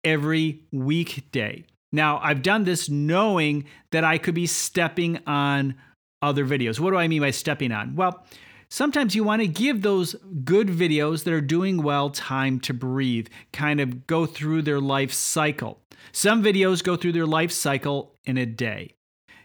every 0.04 0.64
weekday. 0.72 1.64
Now, 1.92 2.20
I've 2.20 2.42
done 2.42 2.64
this 2.64 2.90
knowing 2.90 3.66
that 3.92 4.04
I 4.04 4.18
could 4.18 4.36
be 4.36 4.48
stepping 4.48 5.20
on 5.28 5.76
other 6.22 6.46
videos. 6.46 6.80
What 6.80 6.92
do 6.92 6.98
I 6.98 7.08
mean 7.08 7.22
by 7.22 7.32
stepping 7.32 7.72
on? 7.72 7.96
Well, 7.96 8.26
sometimes 8.70 9.16
you 9.16 9.24
want 9.24 9.42
to 9.42 9.48
give 9.48 9.82
those 9.82 10.16
good 10.44 10.68
videos 10.68 11.24
that 11.24 11.34
are 11.34 11.42
doing 11.42 11.82
well 11.82 12.10
time 12.10 12.60
to 12.62 12.74
breathe, 12.74 13.28
kind 13.52 13.82
of 13.82 14.08
go 14.08 14.26
through 14.26 14.62
their 14.62 14.80
life 14.80 15.12
cycle. 15.12 15.82
Some 16.12 16.44
videos 16.44 16.84
go 16.84 16.96
through 16.96 17.14
their 17.14 17.26
life 17.26 17.52
cycle 17.52 18.16
in 18.26 18.38
a 18.38 18.46
day 18.46 18.96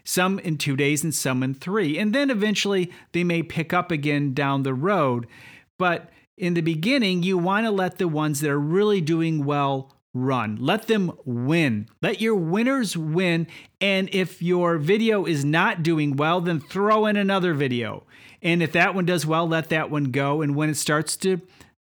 some 0.07 0.39
in 0.39 0.57
two 0.57 0.77
days 0.77 1.03
and 1.03 1.13
some 1.13 1.43
in 1.43 1.53
three. 1.53 1.97
And 1.97 2.15
then 2.15 2.29
eventually 2.29 2.91
they 3.11 3.25
may 3.25 3.43
pick 3.43 3.73
up 3.73 3.91
again 3.91 4.33
down 4.33 4.63
the 4.63 4.73
road. 4.73 5.27
But 5.77 6.09
in 6.37 6.53
the 6.53 6.61
beginning, 6.61 7.23
you 7.23 7.37
want 7.37 7.65
to 7.65 7.71
let 7.71 7.97
the 7.97 8.07
ones 8.07 8.39
that 8.39 8.49
are 8.49 8.59
really 8.59 9.01
doing 9.01 9.43
well 9.43 9.93
run. 10.13 10.57
Let 10.61 10.87
them 10.87 11.11
win. 11.25 11.89
Let 12.01 12.21
your 12.21 12.35
winners 12.35 12.95
win. 12.95 13.47
And 13.81 14.09
if 14.13 14.41
your 14.41 14.77
video 14.77 15.25
is 15.25 15.43
not 15.43 15.83
doing 15.83 16.15
well, 16.15 16.39
then 16.39 16.61
throw 16.61 17.05
in 17.05 17.17
another 17.17 17.53
video. 17.53 18.05
And 18.41 18.63
if 18.63 18.71
that 18.71 18.95
one 18.95 19.05
does 19.05 19.25
well, 19.25 19.45
let 19.45 19.69
that 19.69 19.91
one 19.91 20.05
go. 20.05 20.41
And 20.41 20.55
when 20.55 20.69
it 20.69 20.77
starts 20.77 21.17
to 21.17 21.41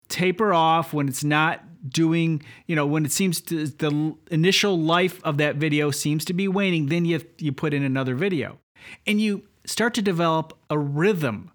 taper 0.09 0.53
off, 0.53 0.93
when 0.93 1.07
it's 1.07 1.23
not 1.23 1.63
doing, 1.87 2.43
you 2.67 2.75
know, 2.75 2.87
when 2.87 3.05
it 3.05 3.13
seems 3.13 3.41
to 3.43 3.67
the 3.67 4.15
initial 4.31 4.79
life 4.79 5.23
of 5.25 5.37
that 5.39 5.57
video 5.57 5.91
seems 5.91 6.25
to 6.27 6.33
be 6.33 6.49
waning, 6.49 6.87
then 6.87 7.05
you 7.05 7.21
you 7.39 7.53
put 7.53 7.75
in 7.75 7.83
another 7.83 8.15
video. 8.15 8.59
And 9.07 9.21
you 9.21 9.45
start 9.67 9.95
to 9.95 10.03
develop 10.03 10.57
a 10.71 10.79
rhythm. 10.79 11.51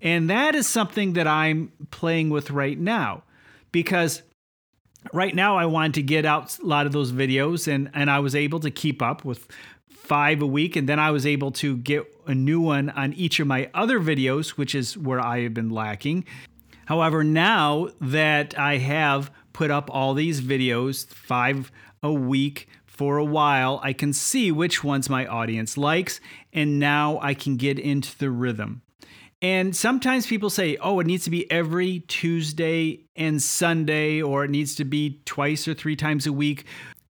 And 0.00 0.28
that 0.30 0.54
is 0.54 0.66
something 0.66 1.12
that 1.12 1.28
I'm 1.28 1.72
playing 1.90 2.30
with 2.30 2.50
right 2.50 2.78
now 2.78 3.22
because 3.70 4.22
right 5.12 5.34
now 5.34 5.56
I 5.56 5.66
wanted 5.66 5.94
to 5.94 6.02
get 6.02 6.24
out 6.24 6.58
a 6.58 6.66
lot 6.66 6.86
of 6.86 6.92
those 6.92 7.12
videos 7.12 7.72
and 7.72 7.90
and 7.94 8.10
I 8.10 8.18
was 8.18 8.34
able 8.34 8.60
to 8.60 8.70
keep 8.70 9.00
up 9.00 9.24
with 9.24 9.46
5 9.90 10.42
a 10.42 10.46
week 10.46 10.76
and 10.76 10.88
then 10.88 10.98
I 10.98 11.10
was 11.10 11.24
able 11.24 11.52
to 11.52 11.76
get 11.76 12.04
a 12.26 12.34
new 12.34 12.60
one 12.60 12.90
on 12.90 13.12
each 13.14 13.40
of 13.40 13.46
my 13.46 13.70
other 13.74 14.00
videos, 14.00 14.50
which 14.50 14.74
is 14.74 14.98
where 14.98 15.20
I 15.20 15.42
have 15.42 15.54
been 15.54 15.70
lacking. 15.70 16.24
However, 16.86 17.22
now 17.22 17.88
that 18.00 18.58
I 18.58 18.78
have 18.78 19.30
put 19.52 19.70
up 19.70 19.88
all 19.92 20.14
these 20.14 20.40
videos, 20.40 21.06
five 21.06 21.70
a 22.02 22.12
week 22.12 22.68
for 22.86 23.16
a 23.16 23.24
while, 23.24 23.80
I 23.82 23.92
can 23.94 24.12
see 24.12 24.52
which 24.52 24.84
ones 24.84 25.08
my 25.08 25.26
audience 25.26 25.76
likes, 25.76 26.20
and 26.52 26.78
now 26.78 27.18
I 27.22 27.34
can 27.34 27.56
get 27.56 27.78
into 27.78 28.16
the 28.18 28.30
rhythm. 28.30 28.82
And 29.40 29.74
sometimes 29.74 30.26
people 30.26 30.50
say, 30.50 30.76
oh, 30.76 31.00
it 31.00 31.06
needs 31.06 31.24
to 31.24 31.30
be 31.30 31.50
every 31.50 32.00
Tuesday 32.00 33.00
and 33.16 33.42
Sunday, 33.42 34.22
or 34.22 34.44
it 34.44 34.50
needs 34.50 34.76
to 34.76 34.84
be 34.84 35.20
twice 35.24 35.66
or 35.66 35.74
three 35.74 35.96
times 35.96 36.26
a 36.26 36.32
week. 36.32 36.64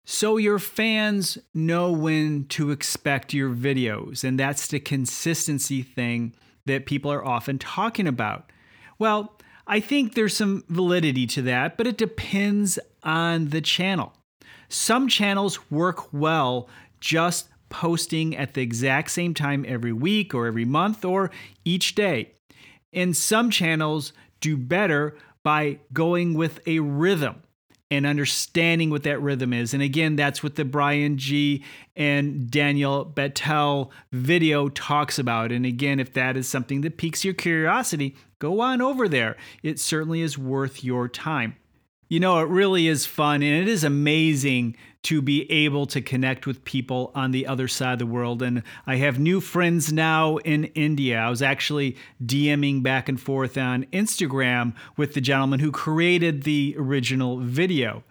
So 0.04 0.36
your 0.36 0.58
fans 0.58 1.38
know 1.54 1.90
when 1.90 2.44
to 2.48 2.70
expect 2.70 3.34
your 3.34 3.50
videos. 3.50 4.22
And 4.22 4.38
that's 4.38 4.68
the 4.68 4.80
consistency 4.80 5.82
thing 5.82 6.34
that 6.66 6.86
people 6.86 7.10
are 7.10 7.24
often 7.24 7.58
talking 7.58 8.06
about. 8.06 8.52
Well, 8.98 9.39
I 9.70 9.78
think 9.78 10.14
there's 10.14 10.36
some 10.36 10.64
validity 10.68 11.28
to 11.28 11.42
that, 11.42 11.76
but 11.76 11.86
it 11.86 11.96
depends 11.96 12.76
on 13.04 13.50
the 13.50 13.60
channel. 13.60 14.12
Some 14.68 15.06
channels 15.06 15.70
work 15.70 16.12
well 16.12 16.68
just 16.98 17.48
posting 17.68 18.36
at 18.36 18.54
the 18.54 18.62
exact 18.62 19.12
same 19.12 19.32
time 19.32 19.64
every 19.68 19.92
week 19.92 20.34
or 20.34 20.48
every 20.48 20.64
month 20.64 21.04
or 21.04 21.30
each 21.64 21.94
day. 21.94 22.32
And 22.92 23.16
some 23.16 23.48
channels 23.48 24.12
do 24.40 24.56
better 24.56 25.16
by 25.44 25.78
going 25.92 26.34
with 26.34 26.58
a 26.66 26.80
rhythm 26.80 27.40
and 27.90 28.06
understanding 28.06 28.90
what 28.90 29.02
that 29.02 29.20
rhythm 29.20 29.52
is. 29.52 29.74
And 29.74 29.82
again, 29.82 30.16
that's 30.16 30.42
what 30.42 30.54
the 30.54 30.64
Brian 30.64 31.18
G 31.18 31.64
and 31.96 32.50
Daniel 32.50 33.04
Bettel 33.04 33.90
video 34.12 34.68
talks 34.68 35.18
about. 35.18 35.50
And 35.50 35.66
again, 35.66 35.98
if 35.98 36.12
that 36.12 36.36
is 36.36 36.48
something 36.48 36.82
that 36.82 36.98
piques 36.98 37.24
your 37.24 37.34
curiosity, 37.34 38.16
go 38.38 38.60
on 38.60 38.80
over 38.80 39.08
there. 39.08 39.36
It 39.62 39.80
certainly 39.80 40.20
is 40.20 40.38
worth 40.38 40.84
your 40.84 41.08
time. 41.08 41.56
You 42.10 42.18
know, 42.18 42.40
it 42.40 42.48
really 42.48 42.88
is 42.88 43.06
fun 43.06 43.40
and 43.40 43.62
it 43.62 43.68
is 43.68 43.84
amazing 43.84 44.76
to 45.02 45.22
be 45.22 45.48
able 45.48 45.86
to 45.86 46.02
connect 46.02 46.44
with 46.44 46.64
people 46.64 47.12
on 47.14 47.30
the 47.30 47.46
other 47.46 47.68
side 47.68 47.92
of 47.92 47.98
the 48.00 48.06
world. 48.06 48.42
And 48.42 48.64
I 48.84 48.96
have 48.96 49.20
new 49.20 49.40
friends 49.40 49.92
now 49.92 50.38
in 50.38 50.64
India. 50.64 51.18
I 51.18 51.30
was 51.30 51.40
actually 51.40 51.96
DMing 52.26 52.82
back 52.82 53.08
and 53.08 53.18
forth 53.18 53.56
on 53.56 53.84
Instagram 53.92 54.74
with 54.96 55.14
the 55.14 55.20
gentleman 55.20 55.60
who 55.60 55.70
created 55.70 56.42
the 56.42 56.74
original 56.76 57.38
video. 57.38 58.02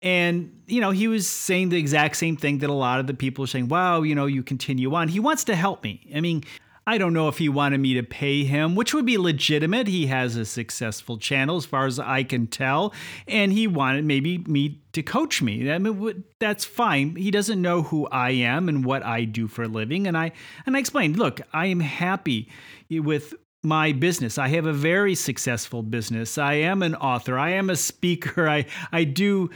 And, 0.00 0.56
you 0.68 0.80
know, 0.80 0.92
he 0.92 1.08
was 1.08 1.26
saying 1.26 1.70
the 1.70 1.76
exact 1.76 2.18
same 2.18 2.36
thing 2.36 2.58
that 2.58 2.70
a 2.70 2.72
lot 2.72 3.00
of 3.00 3.08
the 3.08 3.14
people 3.14 3.42
are 3.42 3.48
saying, 3.48 3.66
wow, 3.66 4.02
you 4.02 4.14
know, 4.14 4.26
you 4.26 4.44
continue 4.44 4.94
on. 4.94 5.08
He 5.08 5.18
wants 5.18 5.42
to 5.44 5.56
help 5.56 5.82
me. 5.82 6.08
I 6.14 6.20
mean, 6.20 6.44
I 6.90 6.98
don't 6.98 7.12
know 7.12 7.28
if 7.28 7.38
he 7.38 7.48
wanted 7.48 7.78
me 7.78 7.94
to 7.94 8.02
pay 8.02 8.42
him, 8.42 8.74
which 8.74 8.92
would 8.92 9.06
be 9.06 9.16
legitimate. 9.16 9.86
He 9.86 10.08
has 10.08 10.34
a 10.34 10.44
successful 10.44 11.18
channel, 11.18 11.56
as 11.56 11.64
far 11.64 11.86
as 11.86 12.00
I 12.00 12.24
can 12.24 12.48
tell, 12.48 12.92
and 13.28 13.52
he 13.52 13.68
wanted 13.68 14.04
maybe 14.04 14.38
me 14.38 14.82
to 14.94 15.00
coach 15.04 15.40
me. 15.40 15.70
I 15.70 15.78
mean, 15.78 16.24
that's 16.40 16.64
fine. 16.64 17.14
He 17.14 17.30
doesn't 17.30 17.62
know 17.62 17.82
who 17.82 18.08
I 18.08 18.30
am 18.30 18.68
and 18.68 18.84
what 18.84 19.04
I 19.04 19.22
do 19.22 19.46
for 19.46 19.62
a 19.62 19.68
living, 19.68 20.08
and 20.08 20.18
I 20.18 20.32
and 20.66 20.76
I 20.76 20.80
explained, 20.80 21.16
look, 21.16 21.40
I 21.52 21.66
am 21.66 21.78
happy 21.78 22.48
with 22.90 23.34
my 23.62 23.92
business. 23.92 24.36
I 24.36 24.48
have 24.48 24.66
a 24.66 24.72
very 24.72 25.14
successful 25.14 25.84
business. 25.84 26.38
I 26.38 26.54
am 26.54 26.82
an 26.82 26.96
author. 26.96 27.38
I 27.38 27.50
am 27.50 27.70
a 27.70 27.76
speaker. 27.76 28.48
I 28.48 28.66
I 28.90 29.04
do 29.04 29.50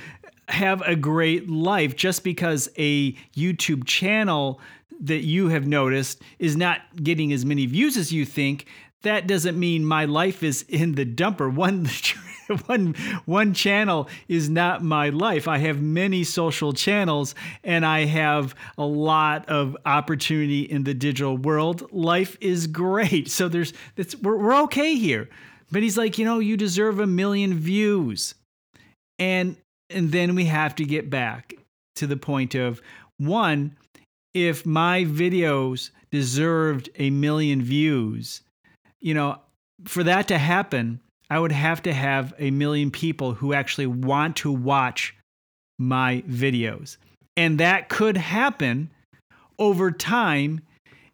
have 0.47 0.83
a 0.83 0.95
great 0.95 1.51
life 1.51 1.97
just 1.97 2.23
because 2.23 2.69
a 2.79 3.15
YouTube 3.35 3.87
channel 3.87 4.61
that 5.01 5.25
you 5.25 5.49
have 5.49 5.67
noticed 5.67 6.23
is 6.39 6.57
not 6.57 6.81
getting 7.03 7.33
as 7.33 7.45
many 7.45 7.67
views 7.67 7.97
as 7.97 8.13
you 8.13 8.25
think, 8.25 8.67
that 9.03 9.27
doesn't 9.27 9.59
mean 9.59 9.85
my 9.85 10.07
life 10.07 10.43
is 10.43 10.65
in 10.69 10.95
the 10.95 11.05
dumper. 11.05 11.53
One 11.55 11.89
one 12.67 12.95
one 13.25 13.55
channel 13.55 14.09
is 14.29 14.51
not 14.51 14.83
my 14.83 15.09
life. 15.09 15.49
I 15.49 15.59
have 15.59 15.81
many 15.81 16.25
social 16.25 16.73
channels 16.73 17.35
and 17.63 17.87
I 17.87 18.05
have 18.05 18.55
a 18.77 18.85
lot 18.85 19.49
of 19.49 19.77
opportunity 19.87 20.61
in 20.61 20.85
the 20.85 20.93
digital 20.93 21.39
world. 21.39 21.91
Life 21.91 22.37
is 22.43 22.67
great. 22.67 23.31
So 23.31 23.49
there's 23.49 23.73
that's 23.97 24.15
we're, 24.17 24.37
we're 24.37 24.63
okay 24.65 24.95
here. 24.95 25.29
But 25.71 25.83
he's 25.83 25.97
like, 25.97 26.19
you 26.19 26.25
know, 26.25 26.39
you 26.39 26.57
deserve 26.57 27.01
a 27.01 27.07
million 27.07 27.55
views. 27.55 28.35
And 29.19 29.57
and 29.91 30.13
then 30.13 30.35
we 30.35 30.45
have 30.47 30.75
to 30.77 30.85
get 30.85 31.11
back 31.11 31.55
to 31.97 32.07
the 32.07 32.17
point 32.17 32.55
of 32.55 32.83
one, 33.19 33.77
if 34.35 34.67
my 34.67 35.05
videos 35.05 35.91
deserved 36.11 36.91
a 36.97 37.11
million 37.11 37.63
views, 37.63 38.43
you 39.01 39.15
know, 39.15 39.39
for 39.87 40.03
that 40.03 40.29
to 40.29 40.39
happen, 40.39 41.01
I 41.31 41.39
would 41.39 41.53
have 41.53 41.83
to 41.83 41.93
have 41.93 42.35
a 42.39 42.51
million 42.51 42.91
people 42.91 43.35
who 43.35 43.55
actually 43.55 43.87
want 43.87 44.37
to 44.37 44.53
watch 44.53 45.17
my 45.79 46.23
videos. 46.29 46.97
And 47.37 47.59
that 47.59 47.89
could 47.89 48.17
happen 48.17 48.91
over 49.59 49.91
time 49.91 50.61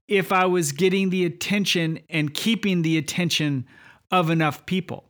if 0.08 0.32
I 0.32 0.46
was 0.46 0.72
getting 0.72 1.10
the 1.10 1.24
attention 1.24 2.00
and 2.10 2.34
keeping 2.34 2.82
the 2.82 2.98
attention 2.98 3.66
of 4.10 4.28
enough 4.28 4.66
people. 4.66 5.04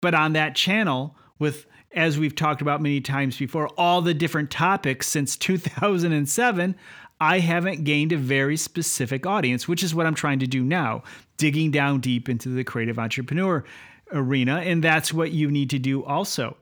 But 0.00 0.14
on 0.14 0.32
that 0.32 0.56
channel, 0.56 1.16
with 1.38 1.66
as 1.92 2.18
we've 2.18 2.34
talked 2.34 2.60
about 2.60 2.82
many 2.82 3.00
times 3.00 3.36
before, 3.36 3.68
all 3.78 4.02
the 4.02 4.14
different 4.14 4.50
topics 4.50 5.06
since 5.08 5.36
2007, 5.36 6.76
I 7.20 7.40
haven't 7.40 7.84
gained 7.84 8.12
a 8.12 8.16
very 8.16 8.56
specific 8.56 9.26
audience, 9.26 9.66
which 9.66 9.82
is 9.82 9.94
what 9.94 10.06
I'm 10.06 10.14
trying 10.14 10.38
to 10.40 10.46
do 10.46 10.62
now, 10.62 11.02
digging 11.36 11.70
down 11.70 12.00
deep 12.00 12.28
into 12.28 12.48
the 12.50 12.64
creative 12.64 12.98
entrepreneur 12.98 13.64
arena. 14.12 14.58
And 14.58 14.82
that's 14.82 15.12
what 15.12 15.32
you 15.32 15.50
need 15.50 15.70
to 15.70 15.78
do 15.78 16.04
also. 16.04 16.56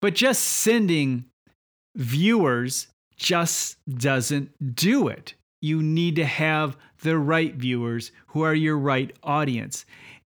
But 0.00 0.14
just 0.14 0.42
sending 0.42 1.24
viewers 1.96 2.88
just 3.16 3.78
doesn't 3.88 4.76
do 4.76 5.08
it. 5.08 5.34
You 5.60 5.82
need 5.82 6.16
to 6.16 6.24
have 6.24 6.76
the 7.02 7.18
right 7.18 7.54
viewers 7.54 8.12
who 8.28 8.42
are 8.42 8.54
your 8.54 8.78
right 8.78 9.14
audience. 9.22 9.84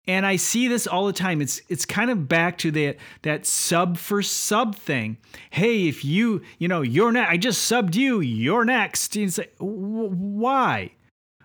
And 0.09 0.25
I 0.25 0.37
see 0.37 0.69
this 0.69 0.87
all 0.87 1.07
the 1.07 1.13
time. 1.13 1.43
It's 1.43 1.61
it's 1.69 1.85
kind 1.85 2.11
of 2.11 2.29
back 2.29 2.57
to 2.59 2.71
that 2.71 2.97
that 3.23 3.45
sub 3.45 3.99
for 3.99 4.23
sub 4.23 4.75
thing. 4.75 5.19
Hey, 5.51 5.87
if 5.87 6.03
you 6.03 6.41
you 6.59 6.67
know 6.67 6.81
you're 6.81 7.13
next, 7.13 7.31
I 7.31 7.37
just 7.37 7.71
subbed 7.71 7.95
you. 7.95 8.21
You're 8.21 8.65
next. 8.65 9.15
And 9.17 9.27
it's 9.27 9.37
like, 9.37 9.55
why? 9.59 10.93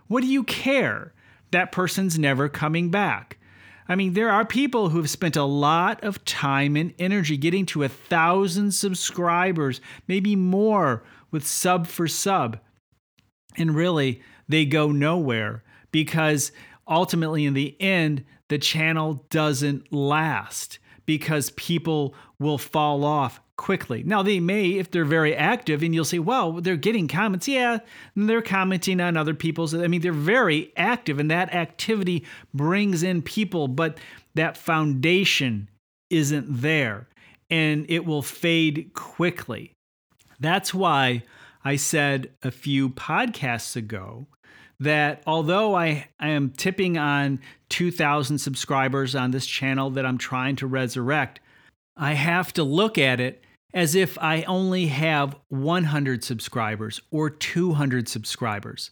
What 0.07 0.21
do 0.21 0.27
you 0.27 0.43
care? 0.43 1.13
That 1.51 1.73
person's 1.73 2.17
never 2.17 2.47
coming 2.47 2.89
back. 2.89 3.37
I 3.89 3.95
mean, 3.95 4.13
there 4.13 4.29
are 4.29 4.45
people 4.45 4.89
who 4.89 4.97
have 4.97 5.09
spent 5.09 5.35
a 5.35 5.43
lot 5.43 6.01
of 6.01 6.23
time 6.23 6.77
and 6.77 6.93
energy 6.97 7.35
getting 7.35 7.65
to 7.67 7.83
a 7.83 7.89
thousand 7.89 8.71
subscribers, 8.71 9.81
maybe 10.07 10.37
more, 10.37 11.03
with 11.31 11.45
sub 11.45 11.85
for 11.85 12.07
sub, 12.07 12.59
and 13.57 13.75
really 13.75 14.21
they 14.47 14.65
go 14.65 14.91
nowhere 14.91 15.63
because 15.91 16.53
ultimately, 16.87 17.45
in 17.45 17.53
the 17.53 17.75
end, 17.81 18.23
the 18.53 18.59
channel 18.59 19.25
doesn't 19.31 19.91
last 19.91 20.77
because 21.07 21.49
people 21.55 22.13
will 22.37 22.59
fall 22.59 23.03
off 23.03 23.41
quickly. 23.55 24.03
Now, 24.03 24.21
they 24.21 24.39
may, 24.39 24.73
if 24.73 24.91
they're 24.91 25.05
very 25.05 25.35
active, 25.35 25.81
and 25.81 25.95
you'll 25.95 26.05
say, 26.05 26.19
well, 26.19 26.61
they're 26.61 26.75
getting 26.75 27.07
comments. 27.07 27.47
Yeah, 27.47 27.79
they're 28.15 28.43
commenting 28.43 29.01
on 29.01 29.17
other 29.17 29.33
people's. 29.33 29.73
I 29.73 29.87
mean, 29.87 30.01
they're 30.01 30.13
very 30.13 30.71
active, 30.77 31.17
and 31.17 31.31
that 31.31 31.51
activity 31.51 32.25
brings 32.53 33.01
in 33.01 33.23
people, 33.23 33.67
but 33.67 33.97
that 34.35 34.55
foundation 34.55 35.67
isn't 36.11 36.61
there, 36.61 37.07
and 37.49 37.87
it 37.89 38.05
will 38.05 38.21
fade 38.21 38.91
quickly. 38.93 39.71
That's 40.39 40.75
why 40.75 41.23
I 41.65 41.75
said 41.75 42.29
a 42.43 42.51
few 42.51 42.89
podcasts 42.89 43.75
ago 43.75 44.27
that 44.79 45.23
although 45.25 45.75
I, 45.75 46.07
I 46.19 46.29
am 46.29 46.51
tipping 46.51 46.97
on 46.97 47.39
2,000 47.69 48.37
subscribers 48.37 49.15
on 49.15 49.31
this 49.31 49.45
channel 49.45 49.89
that 49.91 50.05
I'm 50.05 50.17
trying 50.17 50.55
to 50.57 50.67
resurrect, 50.67 51.39
I 51.95 52.13
have 52.13 52.53
to 52.53 52.63
look 52.63 52.97
at 52.97 53.19
it 53.19 53.43
as 53.73 53.95
if 53.95 54.17
I 54.19 54.43
only 54.43 54.87
have 54.87 55.35
100 55.49 56.23
subscribers 56.23 57.01
or 57.11 57.29
200 57.29 58.07
subscribers. 58.07 58.91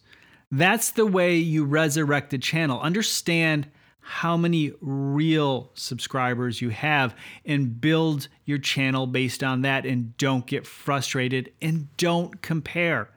That's 0.50 0.90
the 0.90 1.06
way 1.06 1.36
you 1.36 1.64
resurrect 1.64 2.34
a 2.34 2.38
channel. 2.38 2.80
Understand 2.80 3.68
how 4.00 4.36
many 4.36 4.72
real 4.80 5.70
subscribers 5.74 6.60
you 6.60 6.70
have 6.70 7.14
and 7.44 7.80
build 7.80 8.28
your 8.44 8.58
channel 8.58 9.06
based 9.06 9.44
on 9.44 9.62
that 9.62 9.86
and 9.86 10.16
don't 10.16 10.46
get 10.46 10.66
frustrated 10.66 11.52
and 11.62 11.96
don't 11.96 12.42
compare. 12.42 13.08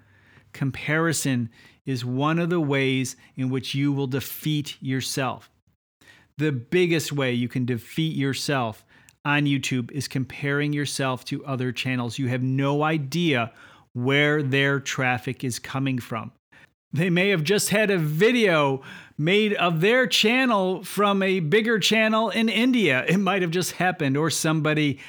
Comparison 0.55 1.49
is 1.85 2.05
one 2.05 2.39
of 2.39 2.49
the 2.49 2.61
ways 2.61 3.17
in 3.35 3.49
which 3.49 3.75
you 3.75 3.91
will 3.91 4.07
defeat 4.07 4.77
yourself. 4.79 5.49
The 6.37 6.53
biggest 6.53 7.11
way 7.11 7.33
you 7.33 7.49
can 7.49 7.65
defeat 7.65 8.15
yourself 8.15 8.85
on 9.25 9.43
YouTube 9.43 9.91
is 9.91 10.07
comparing 10.07 10.71
yourself 10.71 11.25
to 11.25 11.45
other 11.45 11.73
channels. 11.73 12.17
You 12.17 12.29
have 12.29 12.41
no 12.41 12.83
idea 12.83 13.51
where 13.91 14.41
their 14.41 14.79
traffic 14.79 15.43
is 15.43 15.59
coming 15.59 15.99
from. 15.99 16.31
They 16.93 17.09
may 17.09 17.29
have 17.31 17.43
just 17.43 17.69
had 17.71 17.91
a 17.91 17.97
video 17.97 18.81
made 19.17 19.53
of 19.55 19.81
their 19.81 20.07
channel 20.07 20.85
from 20.85 21.21
a 21.21 21.41
bigger 21.41 21.79
channel 21.79 22.29
in 22.29 22.47
India. 22.47 23.03
It 23.09 23.17
might 23.17 23.41
have 23.41 23.51
just 23.51 23.73
happened, 23.73 24.15
or 24.15 24.29
somebody 24.29 24.99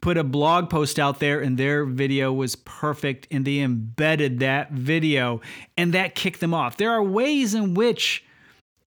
put 0.00 0.16
a 0.16 0.24
blog 0.24 0.68
post 0.68 0.98
out 0.98 1.20
there 1.20 1.40
and 1.40 1.56
their 1.56 1.84
video 1.84 2.32
was 2.32 2.56
perfect 2.56 3.26
and 3.30 3.44
they 3.44 3.60
embedded 3.60 4.40
that 4.40 4.72
video 4.72 5.40
and 5.76 5.94
that 5.94 6.14
kicked 6.14 6.40
them 6.40 6.54
off. 6.54 6.76
There 6.76 6.90
are 6.90 7.02
ways 7.02 7.54
in 7.54 7.74
which 7.74 8.24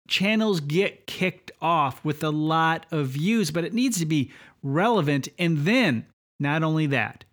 channels 0.07 0.59
get 0.59 1.05
kicked 1.05 1.51
off 1.61 2.03
with 2.03 2.23
a 2.23 2.31
lot 2.31 2.85
of 2.91 3.07
views, 3.07 3.51
but 3.51 3.63
it 3.63 3.73
needs 3.73 3.99
to 3.99 4.05
be 4.05 4.31
relevant. 4.63 5.29
And 5.37 5.59
then, 5.59 6.05
not 6.39 6.63
only 6.63 6.87
that, 6.87 7.25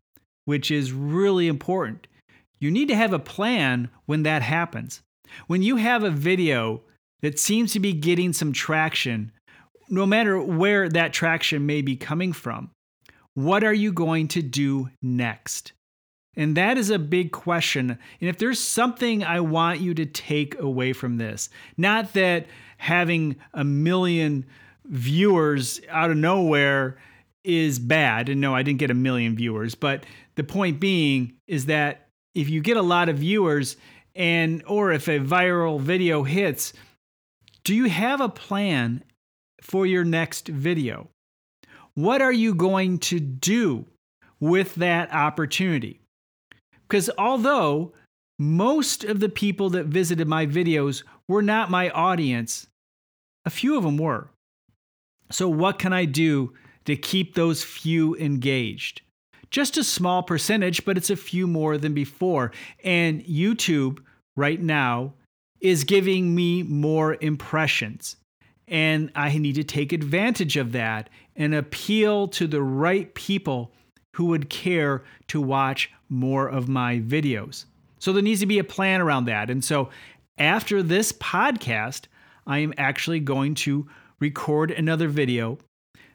which 0.45 0.71
is 0.71 0.93
really 0.93 1.49
important, 1.49 2.07
you 2.59 2.71
need 2.71 2.89
to 2.89 2.97
have 2.97 3.13
a 3.13 3.19
plan 3.19 3.89
when 4.05 4.23
that 4.25 4.43
happens. 4.43 5.01
When 5.47 5.63
you 5.63 5.77
have 5.77 6.05
a 6.05 6.11
video 6.11 6.83
that 7.23 7.39
seems 7.39 7.73
to 7.73 7.81
be 7.81 7.93
getting 7.93 8.33
some 8.33 8.53
traction, 8.53 9.33
no 9.89 10.07
matter 10.07 10.41
where 10.41 10.89
that 10.89 11.13
traction 11.13 11.67
may 11.67 11.83
be 11.83 11.97
coming 11.97 12.33
from, 12.33 12.71
what 13.37 13.63
are 13.63 13.75
you 13.75 13.93
going 13.93 14.27
to 14.29 14.41
do 14.41 14.89
next? 15.03 15.73
And 16.37 16.57
that 16.57 16.79
is 16.79 16.89
a 16.89 16.99
big 16.99 17.33
question. 17.33 17.91
And 17.91 18.31
if 18.31 18.39
there's 18.39 18.59
something 18.59 19.23
I 19.23 19.41
want 19.41 19.81
you 19.81 19.93
to 19.93 20.07
take 20.07 20.59
away 20.59 20.95
from 20.95 21.19
this, 21.19 21.51
not 21.77 22.15
that 22.15 22.47
having 22.79 23.37
a 23.53 23.63
million 23.63 24.47
viewers 24.87 25.83
out 25.91 26.11
of 26.11 26.17
nowhere 26.17 26.97
is 27.45 27.79
bad. 27.79 28.31
And 28.31 28.41
no, 28.41 28.55
I 28.55 28.63
didn't 28.63 28.79
get 28.79 28.91
a 28.91 28.95
million 28.95 29.37
viewers, 29.37 29.75
but 29.75 30.07
the 30.37 30.45
point 30.45 30.81
being 30.81 31.35
is 31.47 31.67
that 31.67 32.09
if 32.35 32.49
you 32.49 32.63
get 32.63 32.79
a 32.79 32.83
lot 32.83 33.11
of 33.11 33.19
viewers 33.19 33.77
and 34.15 34.63
or 34.67 34.93
if 34.93 35.09
a 35.09 35.21
viral 35.21 35.79
video 35.79 36.23
hits, 36.23 36.73
do 37.65 37.75
you 37.75 37.85
have 37.85 38.23
a 38.23 38.31
plan 38.31 39.05
for 39.61 39.85
your 39.85 40.05
next 40.05 40.49
video? 40.49 41.11
What 41.97 42.21
are 42.21 42.33
you 42.33 42.55
going 42.55 42.99
to 42.99 43.19
do 43.19 43.87
with 44.39 44.75
that 44.75 45.13
opportunity? 45.15 45.99
Because 46.87 47.09
although 47.17 47.95
most 48.39 49.03
of 49.03 49.19
the 49.19 49.31
people 49.31 49.71
that 49.71 49.87
visited 49.87 50.29
my 50.29 50.45
videos 50.45 51.05
were 51.27 51.41
not 51.41 51.71
my 51.71 51.89
audience, 51.89 52.67
a 53.47 53.51
few 53.51 53.79
of 53.79 53.83
them 53.83 53.97
were. 53.97 54.29
So, 55.31 55.49
what 55.49 55.79
can 55.79 55.95
I 55.95 56.05
do 56.05 56.53
to 56.85 56.97
keep 56.97 57.35
those 57.35 57.65
few 57.65 58.15
engaged? 58.17 59.01
Just 59.51 59.79
a 59.79 59.83
small 59.83 60.23
percentage, 60.23 60.85
but 60.85 60.99
it's 60.99 61.11
a 61.11 61.17
few 61.17 61.47
more 61.47 61.79
than 61.79 61.95
before. 61.95 62.53
And 62.85 63.25
YouTube 63.25 64.01
right 64.37 64.61
now 64.61 65.15
is 65.61 65.85
giving 65.85 66.35
me 66.35 66.63
more 66.63 67.17
impressions. 67.23 68.17
And 68.69 69.13
I 69.15 69.39
need 69.39 69.55
to 69.55 69.65
take 69.65 69.93
advantage 69.93 70.57
of 70.57 70.73
that 70.73 71.09
and 71.37 71.55
appeal 71.55 72.29
to 72.29 72.47
the 72.47 72.63
right 72.63 73.13
people 73.15 73.73
who 74.15 74.27
would 74.27 74.51
care 74.51 75.05
to 75.29 75.41
watch 75.41 75.91
more 76.09 76.49
of 76.49 76.69
my 76.69 77.01
videos. 77.01 77.67
So 77.99 78.13
there 78.13 78.23
needs 78.23 78.41
to 78.41 78.47
be 78.47 78.59
a 78.59 78.65
plan 78.65 79.01
around 79.01 79.27
that. 79.27 79.51
And 79.51 79.65
so 79.65 79.91
after 80.39 80.83
this 80.83 81.13
podcast, 81.13 82.05
I 82.47 82.59
am 82.59 82.73
actually 82.79 83.21
going 83.21 83.55
to 83.57 83.87
record 84.21 84.71
another 84.71 85.09
video 85.09 85.59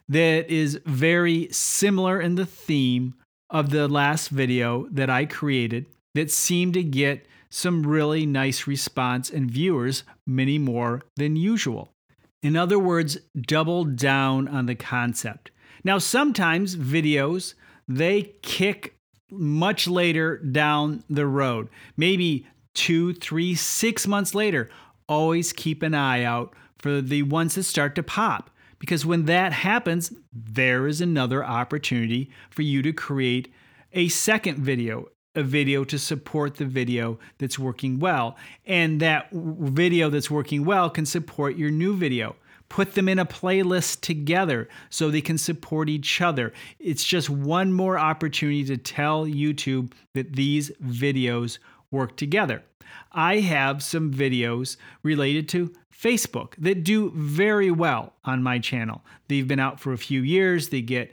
that 0.10 0.50
is 0.50 0.80
very 0.86 1.48
similar 1.52 2.20
in 2.20 2.36
the 2.36 2.46
theme 2.46 3.14
of 3.50 3.70
the 3.70 3.88
last 3.88 4.30
video 4.30 4.88
that 4.92 5.10
I 5.10 5.26
created 5.26 5.86
that 6.16 6.32
seemed 6.32 6.74
to 6.74 6.84
get 6.84 7.26
some 7.50 7.86
really 7.86 8.26
nice 8.26 8.66
response 8.66 9.30
and 9.30 9.52
viewers, 9.52 10.04
many 10.26 10.58
more 10.58 11.02
than 11.18 11.36
usual. 11.36 11.92
In 12.42 12.56
other 12.56 12.80
words, 12.80 13.18
double 13.40 13.86
down 13.86 14.48
on 14.48 14.66
the 14.66 14.76
concept. 14.76 15.52
Now, 15.84 15.98
sometimes 15.98 16.76
videos, 16.76 17.54
they 17.88 18.34
kick 18.42 18.96
much 19.30 19.88
later 19.88 20.38
down 20.38 21.04
the 21.10 21.26
road, 21.26 21.70
maybe 21.96 22.48
two, 22.74 23.14
three, 23.14 23.56
six 23.56 24.08
months 24.08 24.36
later. 24.36 24.70
Always 25.08 25.54
keep 25.54 25.84
an 25.84 25.94
eye 25.94 26.24
out 26.24 26.54
for 26.78 27.02
the 27.02 27.24
ones 27.24 27.56
that 27.56 27.64
start 27.64 27.96
to 27.96 28.04
pop. 28.04 28.50
Because 28.80 29.06
when 29.06 29.26
that 29.26 29.54
happens, 29.54 30.12
there 30.34 30.88
is 30.88 31.02
another 31.02 31.46
opportunity 31.46 32.32
for 32.50 32.64
you 32.64 32.82
to 32.82 32.92
create 32.92 33.54
a 33.94 34.08
second 34.08 34.58
video, 34.58 35.08
a 35.36 35.44
video 35.44 35.84
to 35.86 35.98
support 35.98 36.56
the 36.56 36.66
video 36.66 37.20
that's 37.38 37.58
working 37.58 38.00
well. 38.00 38.38
And 38.66 39.00
that 39.00 39.30
video 39.32 40.10
that's 40.10 40.32
working 40.32 40.66
well 40.66 40.90
can 40.90 41.06
support 41.06 41.56
your 41.56 41.72
new 41.72 41.96
video. 41.96 42.36
Put 42.70 42.94
them 42.96 43.10
in 43.10 43.20
a 43.20 43.26
playlist 43.26 44.02
together 44.02 44.70
so 44.90 45.10
they 45.10 45.22
can 45.22 45.38
support 45.38 45.90
each 45.90 46.22
other. 46.22 46.54
It's 46.80 47.04
just 47.04 47.30
one 47.30 47.74
more 47.74 48.00
opportunity 48.00 48.64
to 48.66 48.78
tell 48.78 49.26
YouTube 49.26 49.92
that 50.14 50.34
these 50.34 50.72
videos 50.82 51.60
work 51.92 52.16
together. 52.16 52.64
I 53.12 53.40
have 53.40 53.84
some 53.84 54.14
videos 54.14 54.78
related 55.04 55.50
to 55.50 55.74
Facebook 55.94 56.56
that 56.58 56.84
do 56.84 57.12
very 57.14 57.72
well 57.72 58.14
on 58.24 58.42
my 58.42 58.58
channel. 58.58 59.04
They've 59.28 59.48
been 59.48 59.60
out 59.60 59.80
for 59.80 59.94
a 59.94 59.98
few 59.98 60.22
years, 60.22 60.70
they 60.70 60.82
get 60.82 61.12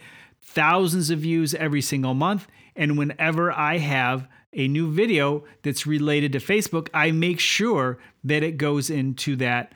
thousands 0.49 1.11
of 1.11 1.21
views 1.21 1.55
every 1.55 1.83
single 1.83 2.15
month. 2.15 2.47
And 2.75 2.97
whenever 2.97 3.53
I 3.53 3.79
have 3.79 4.29
a 4.53 4.67
new 4.67 4.91
video 4.91 5.45
that's 5.63 5.87
related 5.87 6.33
to 6.33 6.39
Facebook, 6.39 6.89
I 6.95 7.11
make 7.11 7.41
sure 7.41 7.99
that 8.25 8.43
it 8.43 8.57
goes 8.57 8.89
into 8.91 9.37
that 9.37 9.73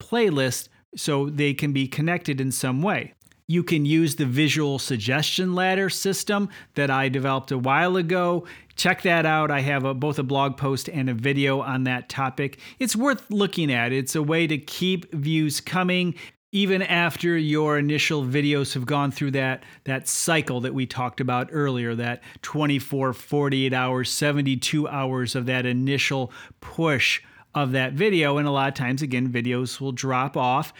playlist 0.00 0.68
so 0.96 1.28
they 1.28 1.52
can 1.54 1.72
be 1.72 1.86
connected 1.86 2.40
in 2.40 2.50
some 2.50 2.82
way. 2.82 3.12
You 3.50 3.62
can 3.62 3.86
use 3.86 4.16
the 4.16 4.26
visual 4.26 4.78
suggestion 4.78 5.54
ladder 5.54 5.88
system 5.88 6.50
that 6.74 6.90
I 6.90 7.08
developed 7.08 7.50
a 7.50 7.58
while 7.58 7.96
ago. 7.96 8.46
Check 8.76 9.02
that 9.02 9.24
out. 9.24 9.50
I 9.50 9.60
have 9.60 9.84
a, 9.84 9.94
both 9.94 10.18
a 10.18 10.22
blog 10.22 10.58
post 10.58 10.88
and 10.88 11.08
a 11.08 11.14
video 11.14 11.60
on 11.60 11.84
that 11.84 12.10
topic. 12.10 12.58
It's 12.78 12.94
worth 12.94 13.30
looking 13.30 13.72
at. 13.72 13.90
It's 13.90 14.14
a 14.14 14.22
way 14.22 14.46
to 14.46 14.58
keep 14.58 15.12
views 15.14 15.62
coming 15.62 16.14
even 16.50 16.80
after 16.82 17.36
your 17.36 17.78
initial 17.78 18.24
videos 18.24 18.72
have 18.74 18.86
gone 18.86 19.10
through 19.10 19.30
that 19.30 19.62
that 19.84 20.08
cycle 20.08 20.60
that 20.60 20.72
we 20.72 20.86
talked 20.86 21.20
about 21.20 21.48
earlier 21.52 21.94
that 21.94 22.22
24 22.42 23.12
48 23.12 23.72
hours 23.74 24.10
72 24.10 24.88
hours 24.88 25.34
of 25.34 25.46
that 25.46 25.66
initial 25.66 26.32
push 26.60 27.20
of 27.54 27.72
that 27.72 27.92
video 27.92 28.38
and 28.38 28.48
a 28.48 28.50
lot 28.50 28.68
of 28.68 28.74
times 28.74 29.02
again 29.02 29.28
videos 29.28 29.80
will 29.80 29.92
drop 29.92 30.36
off 30.36 30.72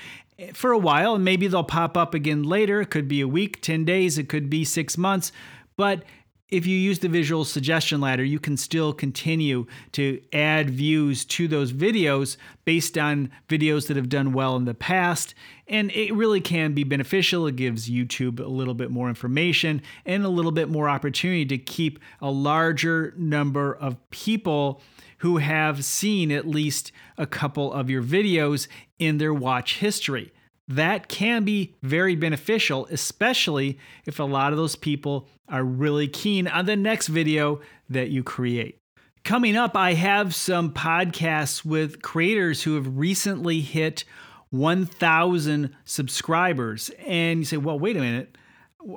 for 0.55 0.73
a 0.73 0.79
while 0.79 1.15
and 1.15 1.25
maybe 1.25 1.47
they'll 1.49 1.65
pop 1.65 1.97
up 1.97 2.15
again 2.15 2.43
later. 2.43 2.81
It 2.81 2.91
could 2.91 3.09
be 3.09 3.21
a 3.21 3.29
week, 3.29 3.61
10 3.61 3.85
days, 3.85 4.19
it 4.19 4.29
could 4.29 4.49
be 4.49 4.65
six 4.65 4.97
months. 4.97 5.33
But 5.77 6.05
if 6.51 6.67
you 6.67 6.77
use 6.77 7.01
the 7.01 7.09
visual 7.09 7.45
suggestion 7.45 8.01
ladder, 8.01 8.25
you 8.25 8.39
can 8.39 8.57
still 8.57 8.93
continue 8.93 9.67
to 9.93 10.21
add 10.33 10.71
views 10.71 11.25
to 11.27 11.47
those 11.47 11.73
videos 11.73 12.39
based 12.65 12.97
on 12.97 13.31
videos 13.49 13.87
that 13.87 13.97
have 13.97 14.09
done 14.09 14.33
well 14.33 14.57
in 14.57 14.65
the 14.65 14.73
past. 14.73 15.35
And 15.67 15.91
it 15.93 16.15
really 16.15 16.41
can 16.41 16.73
be 16.73 16.85
beneficial. 16.85 17.47
It 17.47 17.57
gives 17.57 17.91
YouTube 17.91 18.41
a 18.41 18.49
little 18.49 18.73
bit 18.73 18.91
more 18.91 19.11
information 19.11 19.83
and 20.07 20.25
a 20.25 20.31
little 20.31 20.53
bit 20.53 20.71
more 20.71 20.89
opportunity 20.89 21.45
to 21.47 21.59
keep 21.59 21.99
a 22.23 22.31
larger 22.31 23.13
number 23.19 23.75
of 23.75 23.97
people 24.11 24.81
who 25.19 25.39
have 25.39 25.85
seen 25.85 26.33
at 26.33 26.47
least 26.47 26.93
a 27.19 27.27
couple 27.27 27.73
of 27.73 27.91
your 27.91 28.03
videos 28.03 28.69
in 28.99 29.19
their 29.19 29.35
watch 29.35 29.79
history. 29.79 30.33
That 30.69 31.09
can 31.09 31.45
be 31.45 31.75
very 31.83 32.15
beneficial, 32.15 32.87
especially 32.91 33.79
if 34.05 34.19
a 34.19 34.25
lot 34.25 34.53
of 34.53 34.59
those 34.59 34.77
people 34.77 35.27
are 35.49 35.65
really 35.65 36.09
keen 36.09 36.47
on 36.47 36.67
the 36.67 36.77
next 36.77 37.09
video 37.09 37.61
that 37.89 38.11
you 38.11 38.23
create. 38.23 38.77
Coming 39.25 39.57
up, 39.57 39.77
I 39.77 39.95
have 39.95 40.35
some 40.35 40.73
podcasts 40.73 41.65
with 41.65 42.03
creators 42.03 42.63
who 42.63 42.75
have 42.75 42.99
recently 42.99 43.61
hit 43.61 44.05
1,000 44.51 45.75
subscribers. 45.85 46.91
And 47.07 47.41
you 47.41 47.45
say, 47.45 47.57
well, 47.57 47.79
wait 47.79 47.97
a 47.97 48.01
minute, 48.01 48.37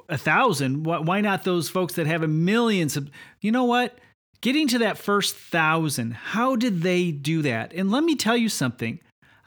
a 0.10 0.18
thousand? 0.18 0.84
Why 0.84 1.22
not 1.22 1.44
those 1.44 1.70
folks 1.70 1.96
that 1.96 2.08
have 2.08 2.24
a 2.24 2.28
million? 2.28 2.90
Sub-? 2.90 3.10
You 3.40 3.52
know 3.52 3.66
what? 3.66 3.98
Getting 4.42 4.68
to 4.70 4.80
that 4.80 4.98
first 4.98 5.36
thousand, 5.36 6.14
how 6.14 6.56
did 6.56 6.82
they 6.82 7.12
do 7.12 7.42
that? 7.44 7.74
And 7.74 7.92
let 7.92 8.04
me 8.04 8.16
tell 8.16 8.38
you 8.38 8.50
something. 8.50 9.00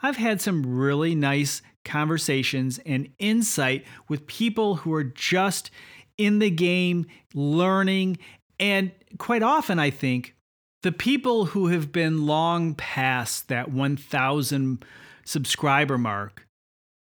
I've 0.03 0.17
had 0.17 0.41
some 0.41 0.65
really 0.65 1.15
nice 1.15 1.63
conversations 1.85 2.81
and 2.87 3.09
insight 3.19 3.85
with 4.09 4.27
people 4.27 4.77
who 4.77 4.93
are 4.93 5.05
just 5.05 5.71
in 6.17 6.39
the 6.39 6.51
game, 6.51 7.07
learning. 7.35 8.19
And 8.59 8.93
quite 9.19 9.43
often, 9.43 9.79
I 9.79 9.91
think 9.91 10.35
the 10.83 10.93
people 10.93 11.47
who 11.47 11.69
have 11.69 11.93
been 11.93 12.27
long 12.27 12.75
past 12.75 13.49
that 13.49 13.71
1,000 13.71 14.85
subscriber 15.25 15.99
mark, 15.99 16.47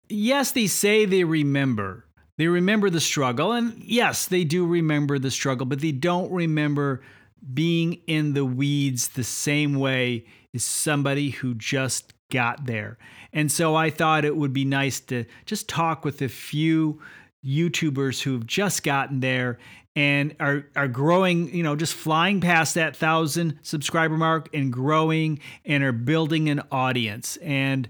yes, 0.09 0.51
they 0.51 0.67
say 0.67 1.05
they 1.05 1.23
remember. 1.23 2.05
They 2.37 2.47
remember 2.47 2.89
the 2.89 3.01
struggle. 3.01 3.51
And 3.51 3.81
yes, 3.83 4.27
they 4.27 4.43
do 4.43 4.65
remember 4.65 5.19
the 5.19 5.31
struggle, 5.31 5.65
but 5.65 5.81
they 5.81 5.91
don't 5.91 6.31
remember 6.31 7.01
being 7.53 8.01
in 8.07 8.33
the 8.33 8.45
weeds 8.45 9.09
the 9.09 9.23
same 9.23 9.75
way 9.75 10.25
as 10.53 10.63
somebody 10.63 11.31
who 11.31 11.53
just 11.53 12.13
got 12.29 12.65
there. 12.65 12.97
And 13.33 13.51
so 13.51 13.75
I 13.75 13.89
thought 13.89 14.25
it 14.25 14.35
would 14.35 14.53
be 14.53 14.65
nice 14.65 14.99
to 15.01 15.25
just 15.45 15.67
talk 15.69 16.03
with 16.03 16.21
a 16.21 16.29
few 16.29 17.01
YouTubers 17.45 18.21
who've 18.21 18.45
just 18.45 18.83
gotten 18.83 19.19
there 19.19 19.59
and 19.95 20.35
are 20.39 20.65
are 20.75 20.87
growing, 20.87 21.53
you 21.53 21.63
know, 21.63 21.75
just 21.75 21.93
flying 21.93 22.39
past 22.39 22.75
that 22.75 22.93
1000 22.93 23.59
subscriber 23.63 24.15
mark 24.15 24.47
and 24.53 24.71
growing 24.71 25.39
and 25.65 25.83
are 25.83 25.91
building 25.91 26.49
an 26.49 26.61
audience. 26.71 27.37
And 27.37 27.89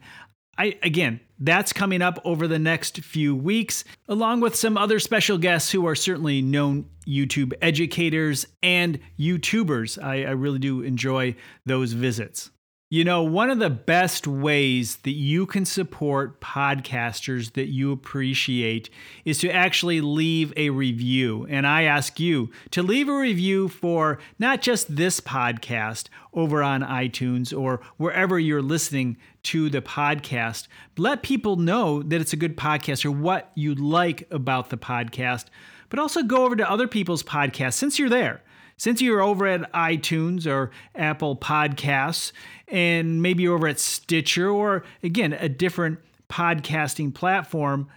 I 0.57 0.77
again, 0.83 1.19
that's 1.39 1.73
coming 1.73 2.01
up 2.01 2.19
over 2.23 2.47
the 2.47 2.59
next 2.59 2.99
few 2.99 3.35
weeks, 3.35 3.83
along 4.07 4.39
with 4.39 4.55
some 4.55 4.77
other 4.77 4.99
special 4.99 5.37
guests 5.37 5.71
who 5.71 5.85
are 5.85 5.95
certainly 5.95 6.41
known 6.41 6.85
YouTube 7.07 7.53
educators 7.61 8.45
and 8.63 8.99
YouTubers. 9.19 10.01
I, 10.01 10.23
I 10.23 10.31
really 10.31 10.59
do 10.59 10.81
enjoy 10.81 11.35
those 11.65 11.93
visits. 11.93 12.51
You 12.89 13.03
know, 13.03 13.21
one 13.21 13.49
of 13.49 13.59
the 13.59 13.69
best 13.69 14.27
ways 14.27 14.95
that 15.03 15.11
you 15.11 15.45
can 15.45 15.65
support 15.65 16.39
podcasters 16.39 17.51
that 17.51 17.67
you 17.67 17.91
appreciate 17.91 18.89
is 19.25 19.39
to 19.39 19.51
actually 19.51 19.99
leave 19.99 20.53
a 20.55 20.69
review. 20.69 21.45
And 21.49 21.67
I 21.67 21.83
ask 21.83 22.17
you 22.17 22.49
to 22.71 22.81
leave 22.81 23.09
a 23.09 23.17
review 23.17 23.67
for 23.67 24.19
not 24.39 24.61
just 24.61 24.95
this 24.95 25.19
podcast 25.19 26.07
over 26.31 26.63
on 26.63 26.81
iTunes 26.81 27.51
or 27.51 27.81
wherever 27.97 28.39
you're 28.39 28.61
listening 28.61 29.17
to 29.43 29.69
the 29.69 29.81
podcast. 29.81 30.69
Let 30.97 31.23
people 31.23 31.57
know 31.57 32.01
that 32.01 32.21
it's 32.21 32.31
a 32.31 32.37
good 32.37 32.55
podcast 32.55 33.03
or 33.03 33.11
what 33.11 33.51
you 33.53 33.75
like 33.75 34.25
about 34.31 34.69
the 34.69 34.77
podcast, 34.77 35.47
but 35.89 35.99
also 35.99 36.23
go 36.23 36.45
over 36.45 36.55
to 36.55 36.71
other 36.71 36.87
people's 36.87 37.23
podcasts 37.23 37.73
since 37.73 37.99
you're 37.99 38.07
there 38.07 38.43
since 38.77 39.01
you're 39.01 39.21
over 39.21 39.47
at 39.47 39.71
iTunes 39.73 40.45
or 40.45 40.71
Apple 40.95 41.35
Podcasts, 41.35 42.31
and 42.67 43.21
maybe 43.21 43.43
you're 43.43 43.55
over 43.55 43.67
at 43.67 43.79
Stitcher 43.79 44.49
or 44.49 44.83
again, 45.03 45.33
a 45.33 45.49
different 45.49 45.99
podcasting 46.29 47.13
platform, 47.13 47.87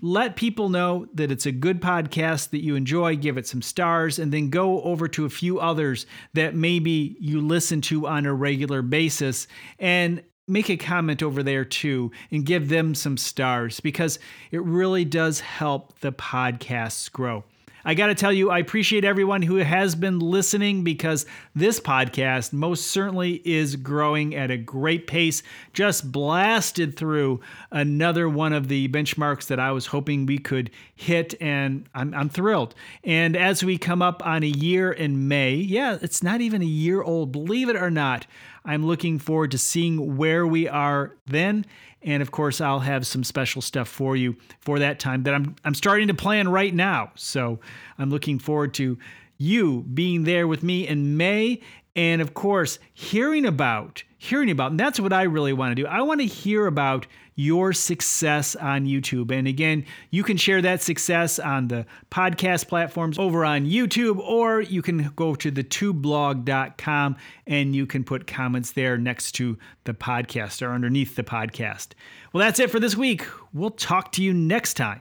let 0.00 0.36
people 0.36 0.68
know 0.68 1.06
that 1.14 1.30
it's 1.30 1.46
a 1.46 1.52
good 1.52 1.80
podcast 1.80 2.50
that 2.50 2.62
you 2.62 2.74
enjoy, 2.74 3.16
give 3.16 3.38
it 3.38 3.46
some 3.46 3.62
stars, 3.62 4.18
and 4.18 4.32
then 4.32 4.50
go 4.50 4.82
over 4.82 5.08
to 5.08 5.24
a 5.24 5.30
few 5.30 5.58
others 5.60 6.06
that 6.34 6.54
maybe 6.54 7.16
you 7.20 7.40
listen 7.40 7.80
to 7.80 8.06
on 8.06 8.26
a 8.26 8.34
regular 8.34 8.82
basis 8.82 9.46
and 9.78 10.22
make 10.46 10.68
a 10.68 10.76
comment 10.76 11.22
over 11.22 11.42
there 11.42 11.64
too 11.64 12.10
and 12.30 12.44
give 12.44 12.68
them 12.68 12.94
some 12.94 13.16
stars 13.16 13.80
because 13.80 14.18
it 14.50 14.62
really 14.62 15.04
does 15.04 15.40
help 15.40 15.98
the 16.00 16.12
podcasts 16.12 17.10
grow. 17.10 17.44
I 17.84 17.94
got 17.94 18.06
to 18.06 18.14
tell 18.14 18.32
you, 18.32 18.50
I 18.50 18.58
appreciate 18.58 19.04
everyone 19.04 19.42
who 19.42 19.56
has 19.56 19.94
been 19.94 20.18
listening 20.18 20.84
because 20.84 21.26
this 21.54 21.78
podcast 21.78 22.52
most 22.52 22.86
certainly 22.86 23.42
is 23.44 23.76
growing 23.76 24.34
at 24.34 24.50
a 24.50 24.56
great 24.56 25.06
pace. 25.06 25.42
Just 25.74 26.10
blasted 26.10 26.96
through 26.96 27.40
another 27.70 28.28
one 28.28 28.52
of 28.54 28.68
the 28.68 28.88
benchmarks 28.88 29.48
that 29.48 29.60
I 29.60 29.72
was 29.72 29.86
hoping 29.86 30.24
we 30.24 30.38
could 30.38 30.70
hit, 30.94 31.34
and 31.42 31.86
I'm, 31.94 32.14
I'm 32.14 32.28
thrilled. 32.30 32.74
And 33.02 33.36
as 33.36 33.62
we 33.62 33.76
come 33.76 34.00
up 34.00 34.24
on 34.24 34.42
a 34.42 34.46
year 34.48 34.90
in 34.90 35.28
May, 35.28 35.54
yeah, 35.54 35.98
it's 36.00 36.22
not 36.22 36.40
even 36.40 36.62
a 36.62 36.66
year 36.66 37.02
old, 37.02 37.32
believe 37.32 37.68
it 37.68 37.76
or 37.76 37.90
not. 37.90 38.26
I'm 38.64 38.86
looking 38.86 39.18
forward 39.18 39.50
to 39.50 39.58
seeing 39.58 40.16
where 40.16 40.46
we 40.46 40.66
are 40.66 41.14
then 41.26 41.66
and 42.04 42.22
of 42.22 42.30
course, 42.30 42.60
I'll 42.60 42.80
have 42.80 43.06
some 43.06 43.24
special 43.24 43.62
stuff 43.62 43.88
for 43.88 44.14
you 44.14 44.36
for 44.60 44.78
that 44.78 44.98
time 44.98 45.22
that 45.24 45.34
I'm, 45.34 45.56
I'm 45.64 45.74
starting 45.74 46.08
to 46.08 46.14
plan 46.14 46.48
right 46.48 46.74
now. 46.74 47.10
So 47.14 47.58
I'm 47.98 48.10
looking 48.10 48.38
forward 48.38 48.74
to 48.74 48.98
you 49.38 49.82
being 49.82 50.24
there 50.24 50.46
with 50.46 50.62
me 50.62 50.86
in 50.86 51.16
May 51.16 51.60
And 51.96 52.20
of 52.20 52.34
course, 52.34 52.78
hearing 52.92 53.46
about, 53.46 54.02
hearing 54.18 54.50
about, 54.50 54.72
and 54.72 54.80
that's 54.80 54.98
what 54.98 55.12
I 55.12 55.22
really 55.22 55.52
want 55.52 55.76
to 55.76 55.82
do. 55.82 55.86
I 55.86 56.02
want 56.02 56.20
to 56.20 56.26
hear 56.26 56.66
about 56.66 57.06
your 57.36 57.72
success 57.72 58.54
on 58.56 58.86
YouTube. 58.86 59.30
And 59.30 59.48
again, 59.48 59.84
you 60.10 60.22
can 60.22 60.36
share 60.36 60.62
that 60.62 60.82
success 60.82 61.38
on 61.38 61.68
the 61.68 61.86
podcast 62.10 62.68
platforms 62.68 63.18
over 63.18 63.44
on 63.44 63.66
YouTube, 63.66 64.18
or 64.18 64.60
you 64.60 64.82
can 64.82 65.12
go 65.16 65.34
to 65.34 65.50
the 65.50 65.64
tubeblog.com 65.64 67.16
and 67.46 67.74
you 67.74 67.86
can 67.86 68.04
put 68.04 68.26
comments 68.26 68.72
there 68.72 68.96
next 68.96 69.32
to 69.32 69.58
the 69.84 69.94
podcast 69.94 70.62
or 70.66 70.72
underneath 70.72 71.16
the 71.16 71.24
podcast. 71.24 71.88
Well, 72.32 72.40
that's 72.40 72.60
it 72.60 72.70
for 72.70 72.80
this 72.80 72.96
week. 72.96 73.26
We'll 73.52 73.70
talk 73.70 74.12
to 74.12 74.22
you 74.22 74.32
next 74.32 74.74
time. 74.74 75.00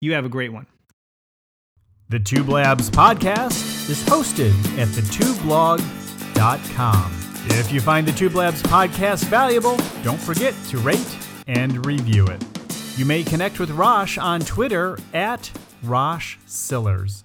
You 0.00 0.12
have 0.14 0.24
a 0.24 0.28
great 0.28 0.52
one. 0.52 0.66
The 2.08 2.20
Tube 2.20 2.48
Labs 2.48 2.90
podcast 2.90 3.88
is 3.88 4.02
hosted 4.04 4.52
at 4.78 4.88
If 7.50 7.72
you 7.72 7.80
find 7.80 8.04
the 8.04 8.10
Tube 8.10 8.34
Labs 8.34 8.64
podcast 8.64 9.26
valuable, 9.26 9.76
don't 10.02 10.18
forget 10.18 10.54
to 10.70 10.78
rate 10.78 11.16
and 11.46 11.86
review 11.86 12.26
it. 12.26 12.44
You 12.96 13.04
may 13.04 13.22
connect 13.22 13.60
with 13.60 13.70
Rosh 13.70 14.18
on 14.18 14.40
Twitter 14.40 14.98
at 15.14 15.52
Rosh 15.84 16.38
Sillars. 16.46 17.22